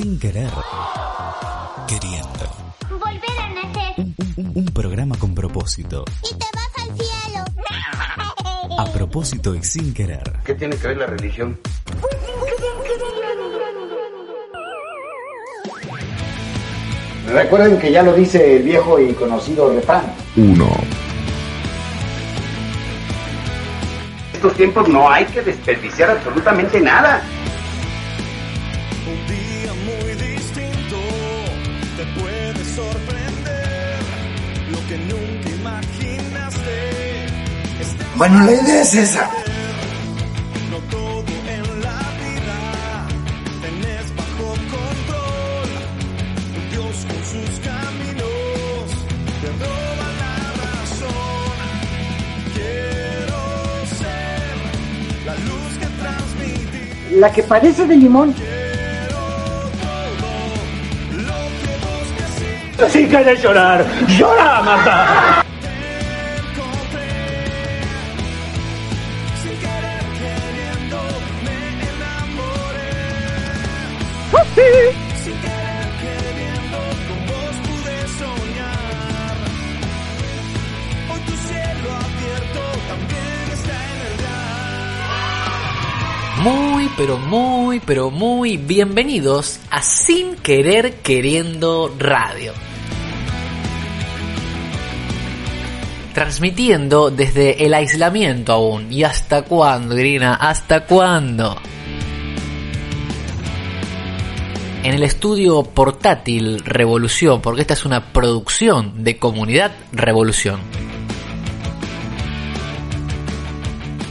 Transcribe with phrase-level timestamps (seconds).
[0.00, 0.50] sin querer,
[1.86, 2.46] queriendo.
[2.88, 3.94] Volver a nacer.
[3.98, 6.04] Un, un- un programa con propósito.
[6.24, 7.44] Y te vas al cielo.
[8.78, 10.22] A propósito y sin querer.
[10.44, 11.58] ¿Qué tiene que ver la religión?
[17.32, 20.02] Recuerden que ya lo dice el viejo y conocido refrán.
[20.36, 20.56] En
[24.34, 27.22] estos tiempos no hay que desperdiciar absolutamente nada.
[38.20, 39.30] Bueno, la idea es esa.
[40.70, 42.58] no todo en la vida
[43.62, 45.70] tenés bajo control.
[46.70, 48.88] Dios con sus caminos
[49.40, 51.56] te roba la razón.
[52.52, 53.40] Quiero
[53.96, 54.52] ser
[55.24, 57.18] la luz que transmití.
[57.18, 58.34] La que parece de limón.
[62.86, 65.39] Si quieres llorar, llora, Marta.
[87.70, 92.52] Muy, pero muy bienvenidos a Sin Querer Queriendo Radio.
[96.12, 98.92] Transmitiendo desde el aislamiento aún.
[98.92, 100.34] ¿Y hasta cuándo, Irina?
[100.34, 101.58] ¿Hasta cuándo?
[104.82, 110.89] En el estudio portátil Revolución, porque esta es una producción de Comunidad Revolución.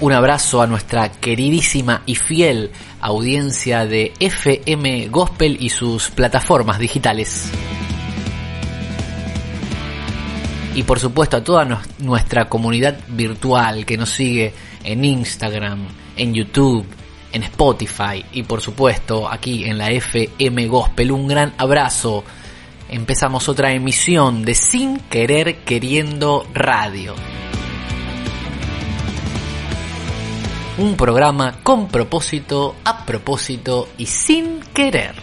[0.01, 7.51] Un abrazo a nuestra queridísima y fiel audiencia de FM Gospel y sus plataformas digitales.
[10.73, 14.53] Y por supuesto a toda nuestra comunidad virtual que nos sigue
[14.85, 16.85] en Instagram, en YouTube,
[17.33, 21.11] en Spotify y por supuesto aquí en la FM Gospel.
[21.11, 22.23] Un gran abrazo.
[22.87, 27.15] Empezamos otra emisión de Sin Querer Queriendo Radio.
[30.79, 35.13] Un programa con propósito, a propósito y sin querer.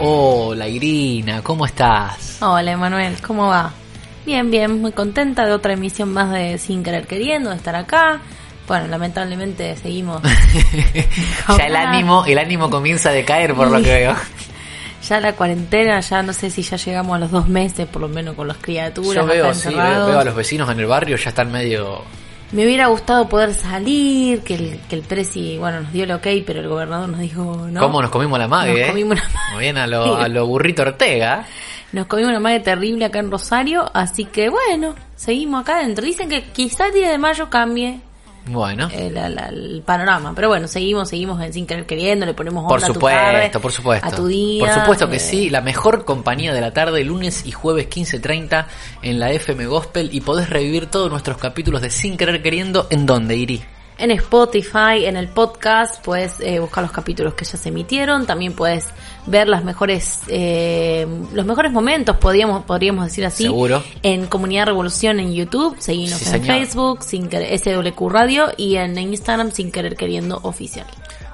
[0.00, 2.38] Hola Irina, ¿cómo estás?
[2.42, 3.72] Hola Emanuel, ¿cómo va?
[4.24, 8.18] Bien, bien, muy contenta de otra emisión más de Sin Querer Queriendo, de estar acá.
[8.66, 10.20] Bueno, lamentablemente seguimos.
[11.56, 14.16] ya el ánimo, el ánimo comienza a decaer por lo que veo.
[15.08, 18.08] Ya la cuarentena, ya no sé si ya llegamos a los dos meses, por lo
[18.08, 19.14] menos con las criaturas.
[19.14, 22.02] Yo veo, sí, veo a los vecinos en el barrio, ya están medio...
[22.52, 26.26] Me hubiera gustado poder salir, que el, que el presi, bueno, nos dio el ok,
[26.46, 27.80] pero el gobernador nos dijo no.
[27.80, 28.72] ¿Cómo nos comimos la mague?
[28.72, 28.86] Nos eh?
[28.88, 29.52] comimos una mague.
[29.54, 31.44] Muy bien a lo, a lo burrito Ortega.
[31.92, 36.04] Nos comimos una madre terrible acá en Rosario, así que bueno, seguimos acá adentro.
[36.04, 38.00] Dicen que quizá el día de mayo cambie
[38.48, 40.32] Bueno, el, la- el panorama.
[40.34, 43.32] Pero bueno, seguimos, seguimos en sin querer queriendo, le ponemos onda por a tu tarde,
[43.34, 44.06] supuesto, por supuesto.
[44.06, 44.60] a tu día.
[44.64, 48.66] Por supuesto que eh, sí, la mejor compañía de la tarde, lunes y jueves 15.30
[49.02, 53.04] en la FM Gospel y podés revivir todos nuestros capítulos de Sin Querer Queriendo en
[53.06, 53.64] donde Iri.
[53.98, 58.26] En Spotify, en el podcast, puedes eh, buscar los capítulos que ya se emitieron.
[58.26, 58.86] También puedes
[59.26, 63.44] ver las mejores, eh, los mejores momentos, podríamos, podríamos decir así.
[63.44, 63.82] Seguro.
[64.02, 66.46] En Comunidad Revolución en YouTube, seguimos Sí, en señor.
[66.46, 70.86] Facebook, sin querer, SWQ Radio y en Instagram, sin querer queriendo oficial.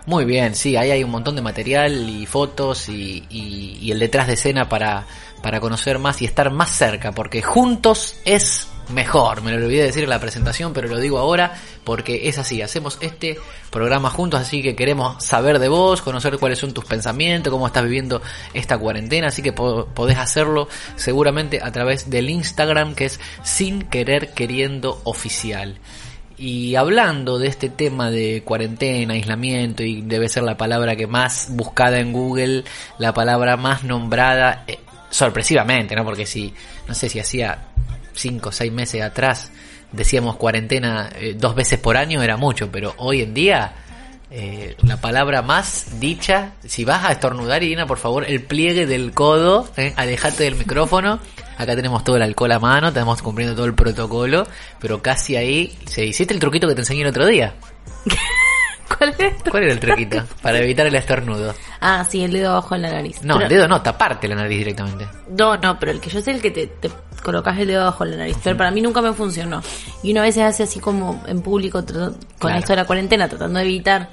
[0.06, 4.00] Muy bien, sí, ahí hay un montón de material y fotos y, y- y el
[4.00, 5.06] detrás de escena para,
[5.42, 9.42] para conocer más y estar más cerca, porque juntos es mejor.
[9.42, 11.54] Me lo olvidé decir en la presentación, pero lo digo ahora
[11.84, 12.62] porque es así.
[12.62, 13.38] Hacemos este
[13.70, 17.84] programa juntos, así que queremos saber de vos, conocer cuáles son tus pensamientos, cómo estás
[17.84, 18.20] viviendo
[18.54, 23.82] esta cuarentena, así que po- podés hacerlo seguramente a través del Instagram que es sin
[23.82, 25.78] querer queriendo oficial.
[26.38, 31.46] Y hablando de este tema de cuarentena, aislamiento, y debe ser la palabra que más
[31.50, 32.64] buscada en Google,
[32.98, 34.78] la palabra más nombrada, eh,
[35.08, 36.04] sorpresivamente, ¿no?
[36.04, 36.52] Porque si,
[36.88, 37.58] no sé si hacía
[38.14, 39.50] cinco o seis meses atrás
[39.92, 43.74] decíamos cuarentena eh, dos veces por año era mucho, pero hoy en día
[44.30, 49.12] eh, la palabra más dicha, si vas a estornudar, Irina, por favor, el pliegue del
[49.12, 51.20] codo, eh, alejate del micrófono.
[51.58, 54.46] Acá tenemos todo el alcohol a mano, estamos cumpliendo todo el protocolo,
[54.80, 57.54] pero casi ahí, ¿se hiciste el truquito que te enseñé el otro día?
[58.98, 59.34] ¿Cuál es?
[59.50, 60.22] ¿Cuál era el truquito?
[60.40, 61.54] Para evitar el estornudo.
[61.80, 63.22] Ah, sí, el dedo abajo en la nariz.
[63.22, 65.06] No, Pero- el dedo no, taparte la nariz directamente.
[65.28, 66.90] No, no, pero el que yo sé el que te, te
[67.22, 68.36] colocas el dedo abajo en la nariz.
[68.42, 69.62] Pero para mí nunca me funcionó.
[70.02, 72.58] Y una vez se hace así como en público, con Claro.
[72.58, 74.08] esto de la cuarentena, tratando de evitar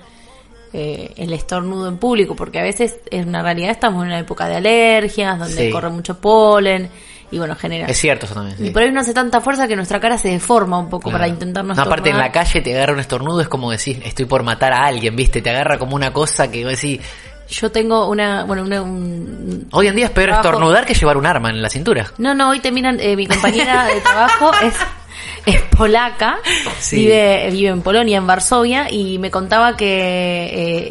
[0.72, 4.48] eh, el estornudo en público, porque a veces en una realidad estamos en una época
[4.48, 5.72] de alergias, donde Sí.
[5.72, 6.90] corre mucho polen
[7.32, 7.88] y bueno, genera...
[7.88, 8.56] Es cierto eso también.
[8.60, 8.70] Y sí.
[8.72, 11.18] por ahí no hace tanta fuerza que nuestra cara se deforma un poco Claro.
[11.18, 14.26] para intentar no aparte en la calle te agarra un estornudo, es como decir, estoy
[14.26, 15.42] por matar a alguien, ¿viste?
[15.42, 17.00] Te agarra como una cosa que vos decís,
[17.50, 21.18] Yo tengo una, bueno, una, un, hoy en día es peor Trabajo- estornudar que llevar
[21.18, 22.12] un arma en la cintura.
[22.20, 24.74] No, no, hoy te miran, eh, mi compañera de trabajo es,
[25.48, 26.38] es polaca,
[26.80, 26.98] Sí.
[26.98, 29.88] vive, vive en Polonia, en Varsovia, y me contaba que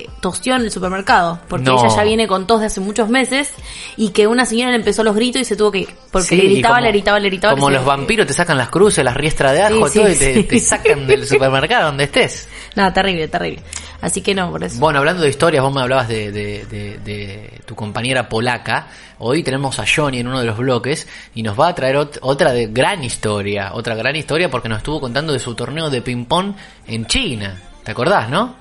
[0.02, 1.78] eh, tosió en el supermercado, porque No.
[1.78, 3.52] ella ya viene con tos de hace muchos meses,
[3.96, 6.36] y que una señora le empezó los gritos y se tuvo que ir, porque Sí,
[6.36, 7.54] le gritaba, como- le gritaba, le gritaba.
[7.54, 10.42] Como los vampiros te sacan las cruces, las riestras de ajo, Sí, todo, y te,
[10.42, 12.48] te sacan del supermercado donde estés.
[12.74, 13.62] Nada, terrible, terrible.
[14.00, 14.78] Así que no, por eso.
[14.78, 18.86] Bueno, hablando de historias, vos me hablabas de, de- de- de tu compañera polaca.
[19.18, 22.18] Hoy tenemos a Johnny en uno de los bloques y nos va a traer ot-
[22.22, 23.70] otra de gran historia.
[23.74, 26.54] Otra gran historia porque nos estuvo contando de su torneo de ping-pong
[26.86, 27.60] en China.
[27.82, 28.54] ¿Te acordás, no?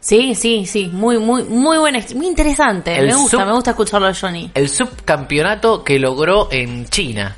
[0.00, 2.98] Sí, sí, sí, muy, muy, muy buena, muy interesante.
[2.98, 4.50] El me gusta, sub- me gusta escucharlo a Johnny.
[4.52, 7.36] El subcampeonato que logró en China.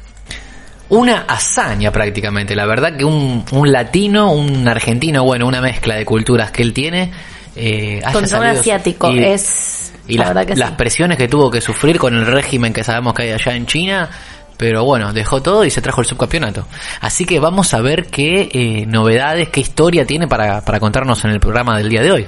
[0.90, 2.54] Una hazaña prácticamente.
[2.54, 6.72] La verdad que un, un latino, un argentino, bueno, una mezcla de culturas que él
[6.72, 7.10] tiene.
[7.56, 9.92] Eh, un salido- asiático, y- es...
[10.06, 10.74] Y la las, verdad que las sí.
[10.76, 14.10] presiones que tuvo que sufrir con el régimen que sabemos que hay allá en China.
[14.56, 16.66] Pero bueno, dejó todo y se trajo el subcampeonato.
[17.00, 21.30] Así que vamos a ver qué eh, novedades, qué historia tiene para, para contarnos en
[21.32, 22.26] el programa del día de hoy.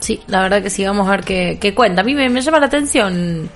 [0.00, 2.00] Sí, la verdad que sí, vamos a ver qué, qué cuenta.
[2.00, 3.48] A mí me, me llama la atención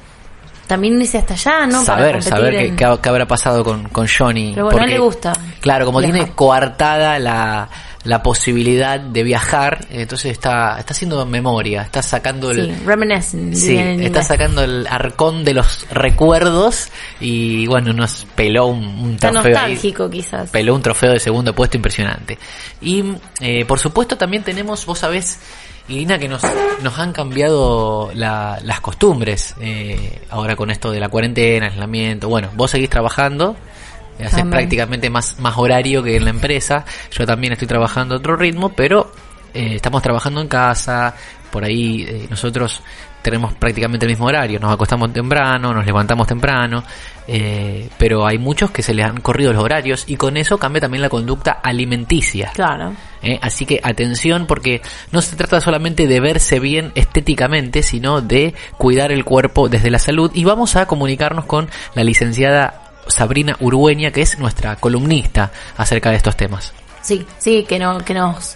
[0.68, 1.82] también irse hasta allá, ¿no?
[1.84, 4.52] Saber, saber qué, en- qué ha- qué habrá pasado con, con Johnny.
[4.54, 6.14] Pero bueno, a él le gusta Claro, como viajar.
[6.14, 7.68] tiene coartada la,
[8.04, 12.66] la posibilidad de viajar, entonces está, está haciendo memoria, está sacando el...
[12.76, 13.56] Sí, reminiscing.
[13.56, 16.88] Sí, está sacando el arcón de los recuerdos
[17.20, 19.72] y bueno, nos peló un, un Está trofeo ahí.
[19.72, 20.50] nostálgico quizás.
[20.50, 22.38] Peló un trofeo de segundo puesto impresionante.
[22.80, 23.04] Y
[23.40, 25.38] eh, por supuesto también tenemos, vos sabés,
[25.88, 26.42] Irina, que nos,
[26.82, 32.28] nos han cambiado la- las costumbres eh, ahora con esto de la cuarentena, aislamiento.
[32.28, 33.56] Bueno, vos seguís trabajando,
[34.18, 34.50] eh, haces Amén.
[34.50, 36.84] prácticamente más, más horario que en la empresa.
[37.10, 39.10] Yo también estoy trabajando a otro ritmo, pero
[39.54, 41.14] eh, estamos trabajando en casa.
[41.50, 42.82] Por ahí eh, nosotros
[43.22, 44.58] tenemos prácticamente el mismo horario.
[44.60, 46.84] Nos acostamos temprano, nos levantamos temprano.
[47.30, 50.80] eh, pero hay muchos que se les han corrido los horarios y con eso cambia
[50.80, 52.50] también la conducta alimenticia.
[52.54, 52.94] Claro.
[53.22, 53.38] ¿eh?
[53.42, 54.80] Así que atención porque
[55.12, 59.98] no se trata solamente de verse bien estéticamente, sino de cuidar el cuerpo desde la
[59.98, 60.30] salud.
[60.34, 66.16] Y vamos a comunicarnos con la licenciada Sabrina Urgueña, que es nuestra columnista acerca de
[66.16, 66.72] estos temas.
[67.02, 68.54] Sí, sí, que, no, que nos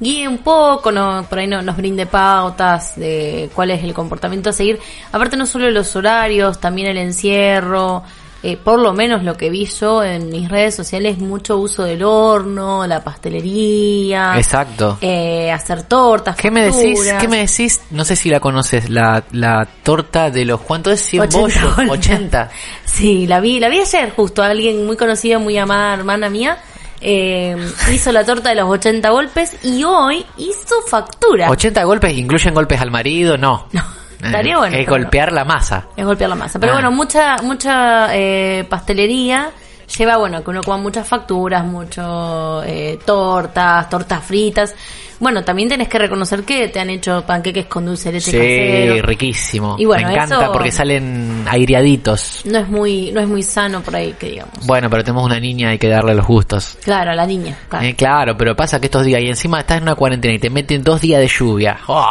[0.00, 4.50] guíe un poco, no, por ahí no, nos brinde pautas de cuál es el comportamiento
[4.50, 4.80] a seguir.
[5.12, 8.02] Aparte no solo los horarios, también el encierro,
[8.42, 12.02] eh, por lo menos lo que vi yo en mis redes sociales, mucho uso del
[12.02, 14.96] horno, la pastelería, Exacto.
[15.02, 16.98] eh, hacer tortas, ¿Qué me decís?
[17.20, 17.82] ¿Qué me decís?
[17.90, 21.02] No sé si la conoces, la, la torta de los ¿cuánto es?
[21.02, 22.06] 100 80 bollos, golpes.
[22.06, 22.50] 80.
[22.86, 26.56] Sí, la vi, la vi ayer justo, alguien muy conocida, muy amada, hermana mía,
[27.00, 27.56] eh,
[27.92, 31.50] hizo la torta de los 80 golpes y hoy hizo factura.
[31.50, 33.66] 80 golpes, incluyen golpes al marido, no.
[34.20, 34.92] No, estaría bueno, Es no.
[34.92, 35.86] golpear la masa.
[35.96, 36.58] Es golpear la masa.
[36.58, 36.74] Pero Ah.
[36.76, 39.50] bueno, mucha mucha eh, pastelería
[39.96, 44.74] lleva, bueno, que uno coma muchas facturas, mucho eh, tortas, tortas fritas.
[45.20, 48.36] Bueno, también tenés que reconocer que te han hecho panqueques con dulce de leche Sí,
[48.38, 49.06] casero.
[49.06, 49.76] riquísimo.
[49.78, 52.42] Y bueno, Me encanta eso- porque salen aireaditos.
[52.46, 54.66] No es muy no es muy sano por ahí, que digamos.
[54.66, 56.78] Bueno, pero tenemos una niña, hay que darle los gustos.
[56.82, 57.56] Claro, a la niña.
[57.68, 57.84] Claro.
[57.86, 60.50] Eh, claro, pero pasa que estos días, y encima estás en una cuarentena y te
[60.50, 61.78] meten dos días de lluvia.
[61.86, 62.04] ¡Oh!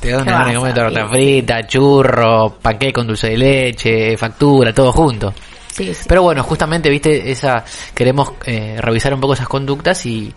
[0.00, 4.16] Te dan ¿Qué ganas vas de comer torta frita, churro, panqueque con dulce de leche,
[4.16, 5.32] factura, todo junto.
[5.70, 6.04] Sí, sí.
[6.08, 10.32] Pero bueno, justamente, viste, esa queremos eh, revisar un poco esas conductas y,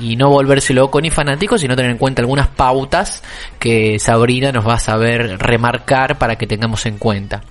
[0.00, 3.22] y no volverse loco ni fanático, sino tener en cuenta algunas pautas
[3.58, 7.42] que Sabrina nos va a saber remarcar para que tengamos en cuenta.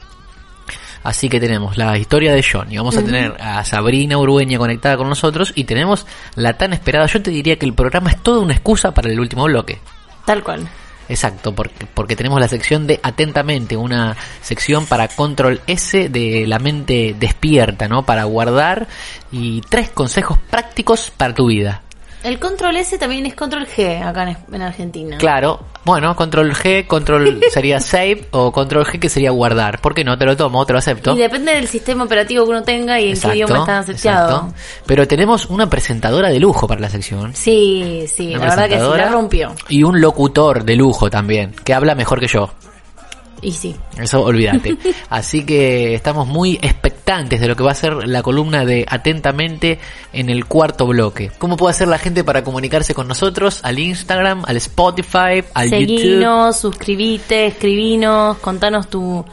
[1.03, 5.09] Así que tenemos la historia de Johnny, vamos a tener a Sabrina Urueña conectada con
[5.09, 6.05] nosotros y tenemos
[6.35, 9.19] la tan esperada, yo te diría que el programa es toda una excusa para el
[9.19, 9.79] último bloque.
[10.25, 10.69] Tal cual.
[11.09, 16.59] Exacto, porque, porque tenemos la sección de Atentamente, una sección para control S de la
[16.59, 18.05] mente despierta, ¿no?
[18.05, 18.87] Para guardar
[19.31, 21.81] y tres consejos prácticos para tu vida.
[22.23, 25.17] El control S también es control G acá en, en Argentina.
[25.17, 29.81] Claro, bueno, control G, control sería save o control G que sería guardar.
[29.81, 30.17] ¿Por qué no?
[30.17, 31.15] Te lo tomo, te lo acepto.
[31.15, 34.29] Y depende del sistema operativo que uno tenga y en qué idioma está asociado.
[34.29, 34.55] exacto.
[34.85, 37.33] Pero tenemos una presentadora de lujo para la sección.
[37.35, 39.55] Sí, sí, Una la verdad que sí, la rompió.
[39.69, 42.51] Y un locutor de lujo también, que habla mejor que yo.
[43.41, 43.75] Y sí.
[43.97, 44.77] Eso olvídate.
[45.09, 48.85] Así que estamos muy expectantes instantes de lo que va a ser la columna de
[48.87, 49.79] Atentamente
[50.13, 51.29] en el cuarto bloque.
[51.39, 53.59] ¿Cómo puede hacer la gente para comunicarse con nosotros?
[53.63, 55.99] Al Instagram, al Spotify, al YouTube.
[55.99, 59.25] Seguinos, suscribite, escribinos, contanos tu,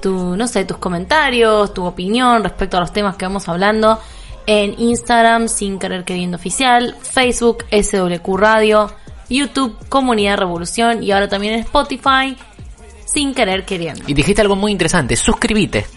[0.00, 3.98] tu, no sé, tus comentarios, tu opinión respecto a los temas que vamos hablando
[4.46, 8.92] en Instagram, sin querer queriendo oficial, Facebook, SWQ Radio,
[9.28, 12.36] YouTube, Comunidad Revolución y ahora también en Spotify,
[13.04, 14.04] sin querer queriendo.
[14.06, 15.95] Y dijiste algo muy interesante, suscríbete.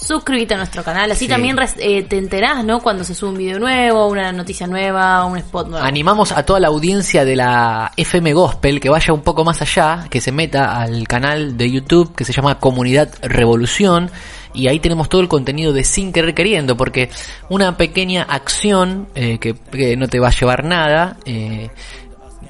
[0.00, 1.28] Suscríbete a nuestro canal, así Sí.
[1.28, 2.80] también eh, te enterás, ¿no?
[2.80, 5.84] Cuando se sube un video nuevo, una noticia nueva, un spot nuevo.
[5.84, 10.06] Animamos a toda la audiencia de la FM Gospel que vaya un poco más allá,
[10.08, 14.10] que se meta al canal de YouTube que se llama Comunidad Revolución
[14.54, 17.10] y ahí tenemos todo el contenido de Sin Querer Queriendo, porque
[17.48, 21.70] una pequeña acción eh, que, que no te va a llevar nada, eh,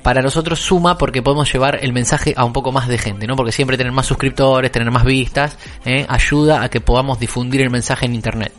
[0.02, 3.36] para nosotros suma porque podemos llevar el mensaje a un poco más de gente, ¿no?
[3.36, 7.70] Porque siempre tener más suscriptores, tener más vistas, eh, ayuda a que podamos difundir el
[7.70, 8.52] mensaje en internet.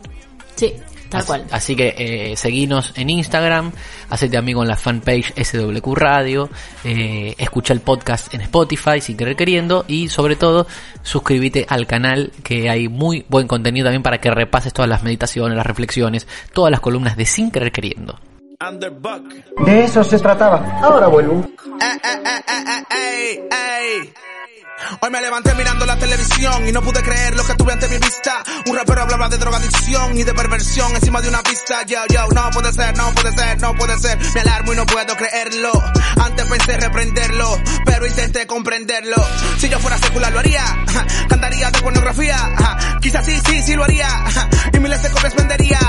[0.55, 0.73] Sí,
[1.09, 1.45] tal Así- cual.
[1.51, 3.71] Así que eh, seguinos en Instagram,
[4.09, 6.49] hacete amigo en la fanpage SWQ Radio,
[6.83, 10.67] eh, escucha el podcast en Spotify sin querer queriendo y sobre todo
[11.03, 15.57] suscríbete al canal que hay muy buen contenido también para que repases todas las meditaciones,
[15.57, 18.19] las reflexiones, todas las columnas de sin querer queriendo.
[18.67, 19.65] Underbuck.
[19.65, 20.79] De eso se trataba.
[20.81, 21.43] Ahora vuelvo.
[21.81, 21.99] Eh,
[22.91, 24.13] eh, eh.
[24.99, 27.97] Hoy me levanté mirando la televisión y no pude creer lo que tuve ante mi
[27.97, 28.43] vista.
[28.67, 31.83] Un rapero hablaba de drogadicción y de perversión encima de una pista.
[31.85, 34.17] Yo, yo, no puede ser, no puede ser, no puede ser.
[34.33, 35.71] Me alarmo y no puedo creerlo.
[36.23, 39.17] Antes pensé reprenderlo, pero intenté comprenderlo.
[39.57, 40.63] Si yo fuera secular lo haría.
[41.29, 42.37] Cantaría de pornografía.
[43.01, 44.07] Quizás sí, sí, sí lo haría.
[44.73, 45.79] Y miles de copias vendería.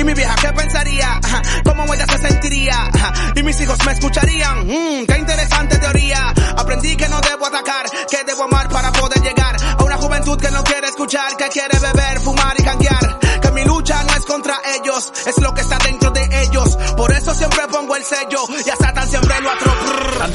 [0.00, 1.20] Y mi vieja, ¿qué pensaría?
[1.62, 2.90] ¿Cómo ella se sentiría?
[3.36, 4.66] Y mis hijos me escucharían.
[4.66, 6.32] Mmm, qué interesante teoría.
[6.56, 10.50] Aprendí que no debo atacar, que debo amar para poder llegar a una juventud que
[10.52, 13.18] no quiere escuchar, que quiere beber, fumar y canjear.
[13.42, 13.62] Que mi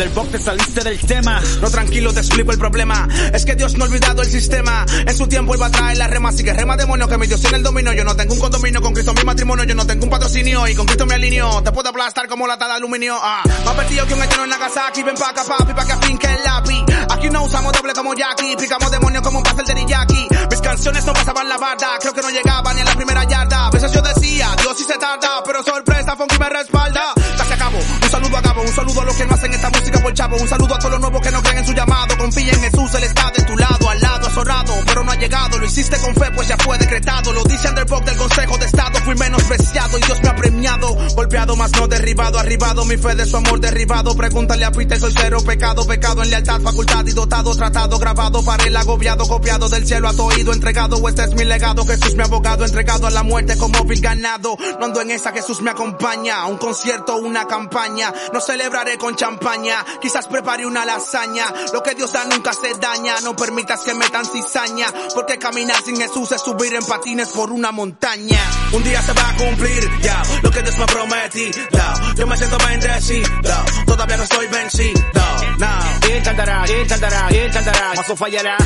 [0.06, 0.22] atropello.
[0.22, 1.42] Underbox te saliste del tema.
[1.62, 3.08] No tranquilo, te explico el problema.
[3.34, 4.86] Es que Dios no ha olvidado el sistema.
[5.06, 7.28] En su tiempo él va a traer la rema, así que rema demonio que mi
[7.28, 7.94] Dios tiene el dominio.
[7.94, 10.76] Yo no tengo un condominio con Cristo mi matrimonio, yo no tengo un patrocinio y
[10.76, 11.64] con Cristo me alineo.
[11.64, 13.18] Te puedo aplastar como lata de aluminio.
[13.22, 15.04] Ah, más perdido que un eterno en Nagasaki.
[15.04, 16.84] Ven pa' acá, papi, pa' que afinque el lápiz.
[17.10, 20.28] Aquí no usamos doble como Jackie, picamos demonio como un pastel de Niyaki.
[20.50, 23.68] Mis canciones no pasaban la barda, creo que no llegaban ni a la primera yarda.
[23.68, 26.75] A veces yo decía, Dios sí se tarda, pero sorpresa, Funky me respalda.
[28.76, 30.92] Un saludo a los que no hacen esta música por chavo, un saludo a todos
[30.92, 32.18] los nuevos que no creen en su llamado.
[32.18, 35.58] Confía en Jesús, él está de tu lado, al lado, azorrado, pero no ha llegado.
[35.58, 37.32] Lo hiciste con fe, pues ya fue decretado.
[37.32, 40.94] Lo dice Underbox del Consejo de Estado, fui menospreciado y Dios me ha premiado.
[41.16, 44.14] Golpeado, más no derribado, arribado, mi fe de su amor derribado.
[44.14, 48.66] Pregúntale a Peter, soy cero pecado, pecado en lealtad, facultad y dotado, tratado, grabado para
[48.66, 51.08] el agobiado, copiado del cielo a tu oído, entregado.
[51.08, 54.58] Este es mi legado, Jesús mi abogado, entregado a la muerte como vil ganado.
[54.82, 56.46] No ando en esa, Jesús me acompaña.
[56.48, 58.14] Un concierto, una campaña.
[58.34, 61.46] No celebraré con champaña, quizás prepare una lasaña.
[61.72, 64.88] Lo que Dios da nunca se daña, no permitas que metan cizaña.
[65.14, 68.40] Porque caminar sin Jesús es subir en patines por una montaña.
[68.72, 71.60] Un día se va a cumplir, ya, lo que Dios me prometido.
[72.16, 73.30] Yo me siento bendecido,
[73.86, 75.02] todavía no estoy vencido,
[75.60, 76.10] no.
[76.10, 78.58] Él cantará, él cantará, él cantará, no fallará.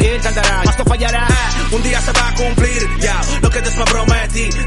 [0.00, 1.26] Él cantará, mas no fallará.
[1.70, 4.58] Un día se va a cumplir, ya, lo que Dios me prometido.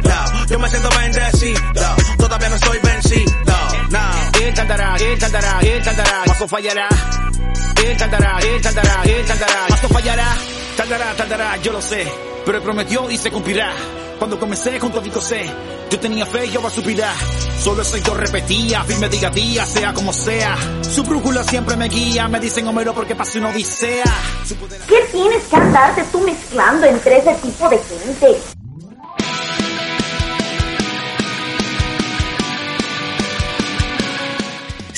[0.50, 1.62] Yo me siento bendecido,
[2.18, 3.34] todavía no estoy vencido,
[3.90, 4.42] no.
[5.66, 6.88] Él cantará, mas no fallará.
[7.84, 7.98] Él
[9.26, 10.36] cantará, mas no fallará.
[10.78, 12.08] Cantará, cantará, yo lo sé,
[12.46, 13.72] pero prometió y se cumplirá.
[14.18, 15.46] Cuando comencé junto a Vico C,
[15.90, 17.14] yo tenía fe y ahora subirá.
[17.60, 20.56] Solo eso yo repetía, firme día a día, sea como sea.
[20.82, 24.06] Su brújula siempre me guía, me dicen Homero porque pasé una odisea.
[24.88, 28.55] ¿Qué tienes que andarte tú mezclando entre ese tipo de gente?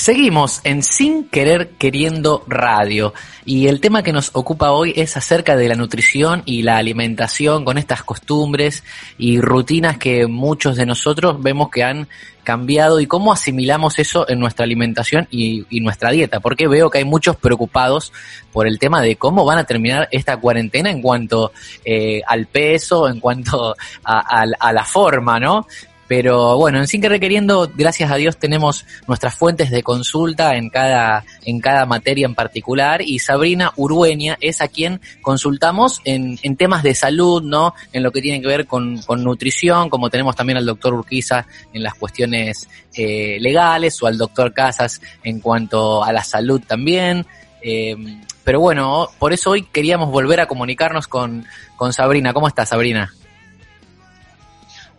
[0.08, 3.12] Seguimos en Sin Querer Queriendo Radio
[3.44, 7.62] y el tema que nos ocupa hoy es acerca de la nutrición y la alimentación
[7.62, 8.84] con estas costumbres
[9.18, 12.08] y rutinas que muchos de nosotros vemos que han
[12.42, 17.04] cambiado y cómo asimilamos eso en nuestra alimentación y, nuestra dieta, porque veo que hay
[17.04, 18.10] muchos preocupados
[18.50, 21.52] por el tema de cómo van a terminar esta cuarentena en cuanto
[21.84, 25.66] eh, al peso, en cuanto a la forma, ¿no?
[26.08, 30.70] Pero bueno, en Sin Querer Queriendo, gracias a Dios tenemos nuestras fuentes de consulta en
[30.70, 36.56] cada, en cada materia en particular y Sabrina Urueña es a quien consultamos en, en
[36.56, 37.74] temas de salud, ¿no?
[37.92, 41.46] En lo que tiene que ver con, con nutrición, como tenemos también al doctor Urquiza
[41.74, 47.26] en las cuestiones eh, legales o al doctor Casas en cuanto a la salud también.
[47.60, 47.96] Eh,
[48.44, 51.44] pero bueno, por eso hoy queríamos volver a comunicarnos con,
[51.76, 52.32] con Sabrina.
[52.32, 53.12] ¿Cómo estás, Sabrina?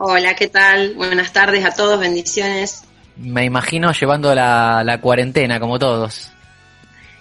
[0.02, 0.94] Hola, ¿qué tal?
[0.96, 2.84] Buenas tardes a todos, bendiciones.
[3.18, 6.32] Me imagino llevando la, la cuarentena, como todos.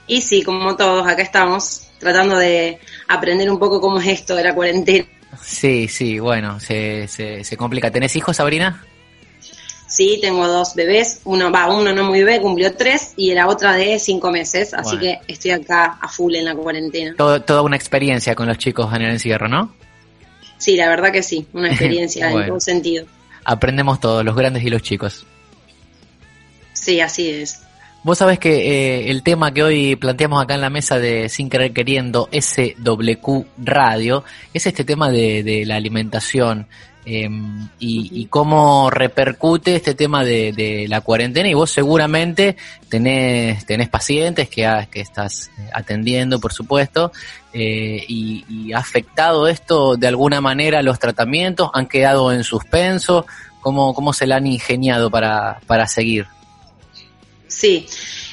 [0.07, 4.45] Y sí, como todos, acá estamos tratando de aprender un poco cómo es esto de
[4.45, 5.05] la cuarentena.
[5.43, 7.91] Sí, sí, bueno, se, se, se complica.
[7.91, 8.85] ¿Tenés hijos, Sabrina?
[9.89, 13.73] Sí, tengo dos bebés, uno va, uno no muy bebé, cumplió tres, y la otra
[13.73, 15.01] de cinco meses, así Bueno.
[15.27, 17.15] que estoy acá a full en la cuarentena.
[17.17, 19.75] Todo, toda una experiencia con los chicos en el encierro, ¿no?
[20.59, 22.43] Sí, la verdad que sí, una experiencia Bueno.
[22.43, 23.07] en todo sentido.
[23.45, 25.25] Aprendemos todos, los grandes y los chicos.
[26.75, 27.63] Sí, así es.
[28.05, 31.51] Vos sabés que eh, el tema que hoy planteamos acá en la mesa de Sin
[31.51, 34.25] Querer Queriendo, SWQ Radio,
[34.55, 36.69] es este tema de, de la alimentación
[37.09, 37.29] eh,
[37.79, 41.49] y, y cómo repercute este tema de, de la cuarentena.
[41.49, 42.57] Y vos seguramente
[42.89, 47.11] tenés, tenés pacientes que, ha- que estás eh, atendiendo, por supuesto,
[47.53, 53.25] eh, y, y ha afectado esto de alguna manera los tratamientos, han quedado en suspenso,
[53.61, 56.27] ¿cómo, cómo se la han ingeniado para, para seguir?
[57.47, 57.87] Sí,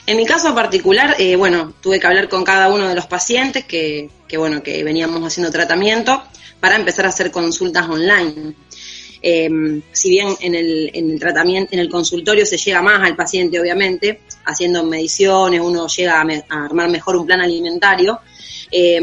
[0.07, 3.63] en mi caso particular, eh, bueno, tuve que hablar con cada uno de los pacientes
[3.63, 6.21] que, que, bueno, que veníamos haciendo tratamiento
[6.59, 8.53] para empezar a hacer consultas online.
[9.27, 9.49] Eh,
[9.91, 13.59] si bien en el, en el tratamiento, en el consultorio se llega más al paciente,
[13.59, 18.19] obviamente, haciendo mediciones, uno llega a, armar mejor un plan alimentario.
[18.71, 19.01] eh,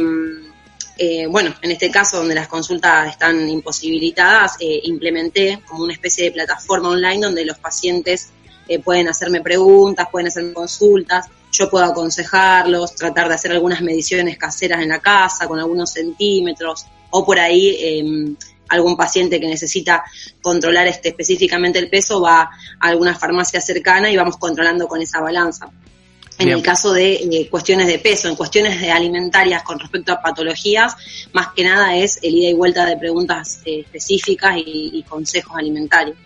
[0.99, 6.25] eh, bueno, en este caso donde las consultas están imposibilitadas, eh, implementé como una especie
[6.25, 8.29] de plataforma online donde los pacientes
[8.69, 14.37] eh, pueden hacerme preguntas, pueden hacerme consultas, yo puedo aconsejarlos, tratar de hacer algunas mediciones
[14.37, 18.35] caseras en la casa con algunos centímetros, o por ahí eh,
[18.73, 20.02] algún paciente que necesita
[20.41, 22.50] controlar este, específicamente el peso va a
[22.81, 25.69] alguna farmacia cercana y vamos controlando con esa balanza.
[26.38, 26.59] En Bien.
[26.59, 30.97] el caso de eh, cuestiones de peso, en cuestiones de alimentarias con respecto a patologías,
[31.33, 35.55] más que nada es el ida y vuelta de preguntas eh, específicas y- y consejos
[35.57, 36.17] alimentarios.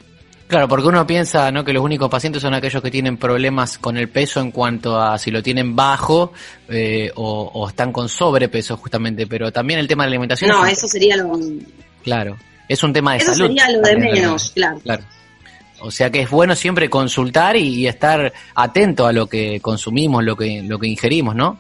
[0.47, 1.65] Claro, porque uno piensa ¿no?
[1.65, 5.19] que los únicos pacientes son aquellos que tienen problemas con el peso en cuanto a
[5.19, 6.33] si lo tienen bajo
[6.69, 10.51] eh, o, o están con sobrepeso justamente, pero también el tema de la alimentación.
[10.53, 11.37] No, es eso sería lo,
[12.07, 12.37] Claro,
[12.69, 13.49] es un tema de eso salud.
[13.49, 14.79] sería lo de menos, claro.
[14.79, 15.03] Claro.
[15.81, 20.25] O sea que es bueno siempre consultar y, y estar atento a lo que consumimos,
[20.25, 21.59] lo que, lo que ingerimos, ¿no?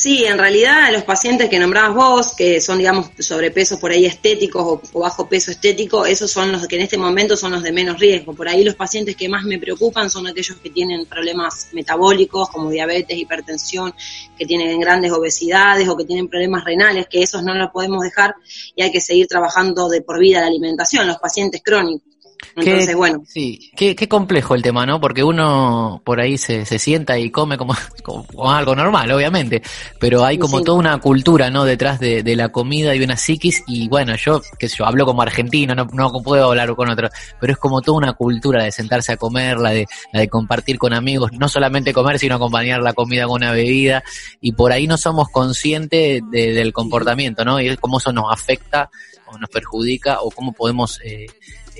[0.00, 4.62] Sí, en realidad los pacientes que nombrabas vos, que son, digamos, sobrepesos por ahí estéticos
[4.64, 7.72] o, o bajo peso estético, esos son los que en este momento son los de
[7.72, 8.32] menos riesgo.
[8.32, 12.70] Por ahí los pacientes que más me preocupan son aquellos que tienen problemas metabólicos como
[12.70, 13.92] diabetes, hipertensión,
[14.38, 18.36] que tienen grandes obesidades o que tienen problemas renales, que esos no los podemos dejar
[18.76, 22.07] y hay que seguir trabajando de por vida la alimentación, los pacientes crónicos.
[22.56, 25.00] Entonces, Qué- bueno, Sí, qué, qué complejo el tema, ¿no?
[25.00, 27.74] Porque uno por ahí se, se sienta y come como,
[28.44, 29.62] algo normal, obviamente,
[29.98, 30.64] pero hay como Sí.
[30.64, 31.64] toda una cultura, ¿no?
[31.64, 35.04] Detrás de, de la comida y una psiquis y bueno, yo, qué sé yo, hablo
[35.04, 37.08] como argentino, no, no puedo hablar con otro,
[37.40, 40.78] pero es como toda una cultura de sentarse a comer, la de, la de compartir
[40.78, 44.02] con amigos, no solamente comer, sino acompañar la comida con una bebida
[44.40, 47.60] y por ahí no somos conscientes de- del comportamiento, ¿no?
[47.60, 48.90] Y cómo eso nos afecta
[49.30, 51.26] o nos perjudica o cómo podemos eh,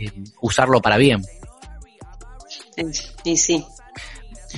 [0.00, 1.22] eh, usarlo para bien.
[3.24, 3.64] y sí.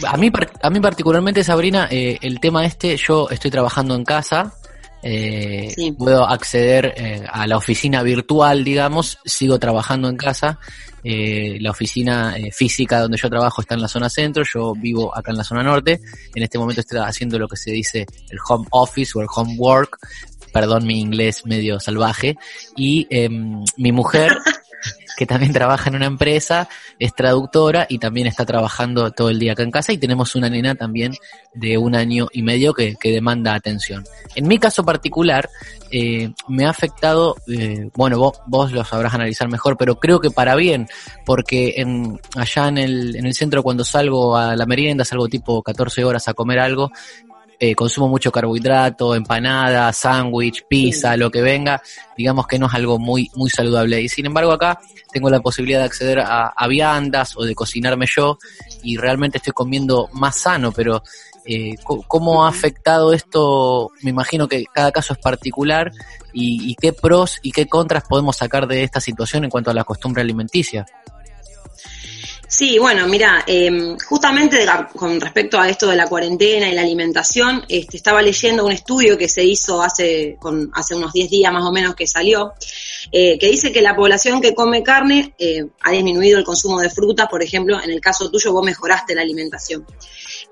[0.07, 0.31] A mí,
[0.63, 4.55] a mí particularmente, Sabrina, eh, el tema este, yo estoy trabajando en casa,
[5.03, 5.93] eh, Sí.
[5.93, 10.59] puedo acceder eh, a la oficina virtual, digamos, sigo trabajando en casa.
[11.03, 15.31] eh, la oficina física donde yo trabajo está en la zona centro, yo vivo acá
[15.31, 15.99] en la zona norte.
[16.35, 19.55] En este momento estoy haciendo lo que se dice el home office o el home
[19.57, 19.97] work,
[20.53, 22.37] perdón mi inglés medio salvaje.
[22.77, 24.37] Y em, mi mujer
[25.21, 26.67] que también trabaja en una empresa,
[26.99, 30.49] es traductora y también está trabajando todo el día acá en casa y tenemos una
[30.49, 31.13] nena también
[31.53, 34.03] de un año y medio que, que demanda atención.
[34.35, 35.51] En mi caso particular,
[35.91, 40.31] eh, me ha afectado, eh, bueno, vos, vos lo sabrás analizar mejor, pero creo que
[40.31, 40.89] para bien,
[41.27, 45.63] porque en, allá en el, en el centro cuando salgo a la merienda, salgo tipo
[45.63, 46.91] 14 horas a comer algo,
[47.63, 51.83] eh, consumo mucho carbohidrato, empanada, sándwich, pizza, lo que venga,
[52.17, 54.01] digamos que no es algo muy, muy saludable.
[54.01, 54.81] Y sin embargo acá
[55.13, 58.39] tengo la posibilidad de acceder a, a viandas o de cocinarme yo
[58.83, 61.03] y realmente estoy comiendo más sano, pero
[61.45, 63.91] eh, ¿cómo ha afectado esto?
[64.03, 65.93] Me imagino que cada caso es particular
[66.33, 69.75] y, y qué pros y qué contras podemos sacar de esta situación en cuanto a
[69.75, 70.87] la costumbre alimenticia.
[72.51, 76.83] Sí, bueno, mira, eh, justamente de con respecto a esto de la cuarentena y la
[76.83, 81.53] alimentación, este, estaba leyendo un estudio que se hizo hace, con, hace unos 10 días
[81.53, 82.55] más o menos que salió,
[83.13, 86.91] eh, que dice que la población que come carne eh, ha disminuido el consumo de
[86.91, 89.87] frutas, por ejemplo, en el caso tuyo vos mejoraste la alimentación.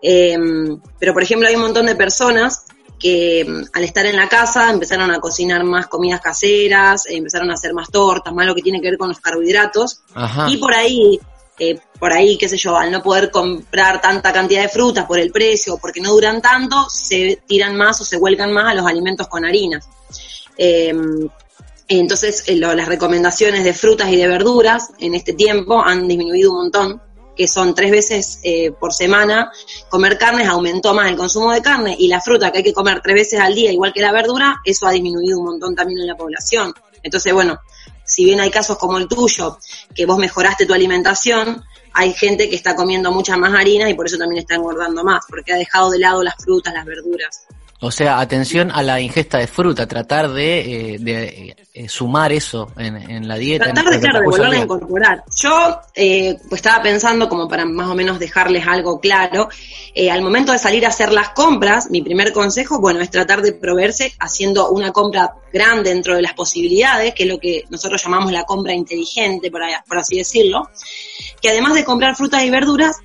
[0.00, 2.64] Em, pero, por ejemplo, hay un montón de personas
[2.96, 7.50] que em, al estar en la casa empezaron a cocinar más comidas caseras, eh, empezaron
[7.50, 10.02] a hacer más tortas, más lo que tiene que ver con los carbohidratos.
[10.14, 10.48] Ajá.
[10.48, 11.18] Y por ahí,
[11.58, 15.18] eh, por ahí, qué sé yo, al no poder comprar tanta cantidad de frutas por
[15.18, 18.74] el precio o porque no duran tanto, se tiran más o se vuelcan más a
[18.74, 19.88] los alimentos con harinas.
[20.56, 21.28] Em,
[21.88, 26.50] entonces, eh, lo- las recomendaciones de frutas y de verduras en este tiempo han disminuido
[26.52, 27.02] un montón,
[27.36, 29.50] que son tres veces eh, por semana.
[29.88, 33.00] Comer carnes aumentó más el consumo de carne y la fruta que hay que comer
[33.02, 36.08] tres veces al día, igual que la verdura, eso ha disminuido un montón también en
[36.08, 36.74] la población.
[37.02, 37.58] Entonces, bueno,
[38.08, 39.58] si bien hay casos como el tuyo,
[39.94, 44.06] que vos mejoraste tu alimentación, hay gente que está comiendo muchas más harinas y por
[44.06, 47.44] eso también está engordando más, porque ha dejado de lado las frutas, las verduras.
[47.80, 52.72] O sea, atención a la ingesta de fruta, tratar de, eh, de, eh, sumar eso
[52.76, 53.68] en, en la dieta.
[53.68, 55.24] en Tratar de, claro, de volverla a incorporar.
[55.36, 59.48] Yo eh, pues estaba pensando, como para más o menos dejarles algo claro,
[59.94, 63.42] eh, al momento de salir a hacer las compras, mi primer consejo, bueno, es tratar
[63.42, 68.02] de proveerse haciendo una compra grande dentro de las posibilidades, que es lo que nosotros
[68.02, 70.68] llamamos la compra inteligente, por, por así decirlo,
[71.40, 72.96] que además de comprar frutas y verduras,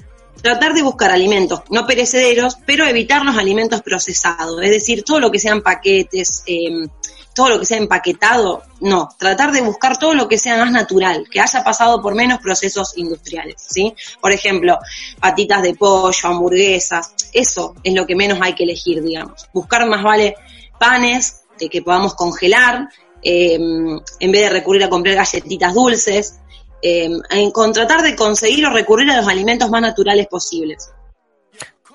[0.43, 5.31] tratar de buscar alimentos no perecederos, pero evitar los alimentos procesados, es decir, todo lo
[5.31, 6.85] que sean paquetes, eh,
[7.33, 11.25] todo lo que sea empaquetado, no, tratar de buscar todo lo que sea más natural,
[11.31, 13.95] que haya pasado por menos procesos industriales, ¿sí?
[14.19, 14.77] Por ejemplo,
[15.19, 19.47] patitas de pollo, hamburguesas, eso es lo que menos hay que elegir, digamos.
[19.53, 20.35] Buscar más vale
[20.77, 22.89] panes de que podamos congelar,
[23.23, 26.39] eh, en vez de recurrir a comprar galletitas dulces,
[26.83, 30.91] eh, en con tratar de conseguir o recurrir a los alimentos más naturales posibles.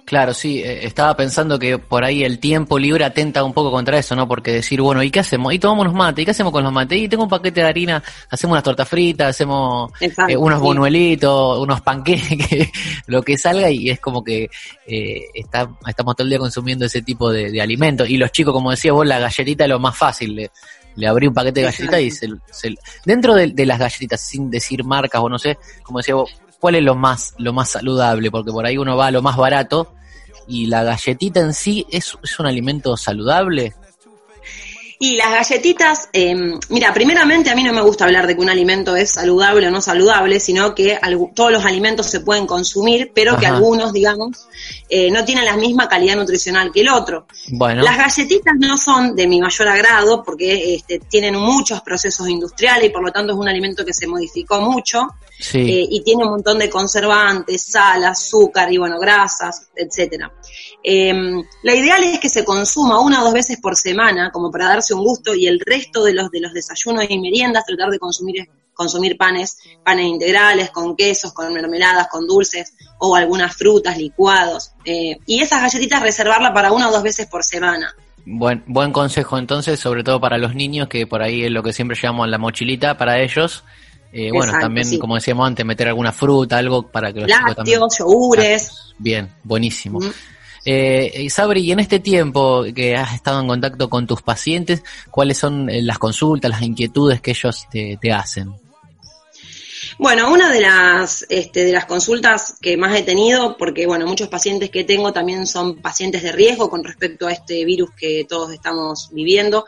[0.09, 3.99] Claro, sí, eh, estaba pensando que por ahí el tiempo libre atenta un poco contra
[3.99, 4.27] eso, ¿no?
[4.27, 5.53] Porque decir, bueno, ¿y qué hacemos?
[5.53, 6.99] Y tomamos los mates, ¿y qué hacemos con los mates?
[6.99, 10.65] Y tengo un paquete de harina, hacemos unas tortas fritas, hacemos Exacto, eh, unos sí.
[10.65, 12.71] bonuelitos, unos panqueques,
[13.07, 14.49] lo que salga y es como que
[14.87, 18.09] eh, está, estamos todo el día consumiendo ese tipo de, de alimentos.
[18.09, 20.51] Y los chicos, como decías vos, la galletita es lo más fácil,
[20.99, 24.51] le abrí un paquete de galletitas y se, se- dentro de, de las galletitas, sin
[24.51, 26.31] decir marcas o no sé, como decía vos,
[26.61, 28.31] ¿cuál es lo más, lo más saludable?
[28.31, 29.95] Porque por ahí uno va a lo más barato
[30.47, 33.75] y la galletita en sí es, es un alimento saludable.
[35.01, 36.35] Y las galletitas, eh,
[36.71, 39.71] mira, primeramente a mí no me gusta hablar de que un alimento es saludable o
[39.71, 40.99] no saludable, sino que
[41.35, 44.49] todos los alimentos se pueden consumir, pero que algunos, digamos,
[44.89, 47.27] eh, no tienen la misma calidad nutricional que el otro.
[47.53, 52.87] Bueno, Las galletitas no son de mi mayor agrado porque este, tienen muchos procesos industriales
[52.87, 55.07] y por lo tanto es un alimento que se modificó mucho
[55.39, 55.59] sí.
[55.59, 60.33] eh, y tiene un montón de conservantes, sal, azúcar y bueno, grasas, etcétera.
[60.83, 61.13] Eh,
[61.63, 64.95] la ideal es que se consuma una o dos veces por semana, como para darse
[64.95, 68.49] un gusto, y el resto de los de los desayunos y meriendas tratar de consumir
[68.79, 74.71] consumir panes, panes integrales, con quesos, con mermeladas, con dulces o algunas frutas, licuados.
[74.85, 77.93] Eh, y esas galletitas reservarlas para una o dos veces por semana.
[78.25, 81.73] Buen, buen consejo entonces, sobre todo para los niños, que por ahí es lo que
[81.73, 83.65] siempre llamamos la mochilita para ellos.
[84.13, 84.97] Eh, bueno, Exacto, también, sí.
[84.97, 87.81] como decíamos antes, meter alguna fruta, algo para que los chicos también...
[87.81, 88.95] Lácteos, yogures.
[88.97, 89.99] Bien, buenísimo.
[89.99, 90.13] Mm.
[90.71, 94.83] Eh, y Sabri, y en este tiempo que has estado en contacto con tus pacientes,
[95.11, 98.53] ¿cuáles son eh, las consultas, las inquietudes que ellos te, te hacen?
[99.97, 104.29] Bueno, una de las, este, de las consultas que más he tenido, porque bueno, muchos
[104.29, 108.53] pacientes que tengo también son pacientes de riesgo con respecto a este virus que todos
[108.53, 109.65] estamos viviendo,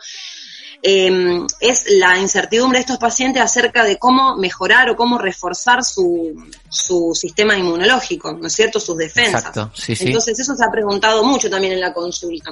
[0.83, 6.43] eh, es la incertidumbre de estos pacientes acerca de cómo mejorar o cómo reforzar su,
[6.69, 8.79] su sistema inmunológico, ¿no es cierto?
[8.79, 9.41] Sus defensas.
[9.45, 10.07] Exacto, sí, sí.
[10.07, 12.51] Entonces eso se ha preguntado mucho también en la consulta.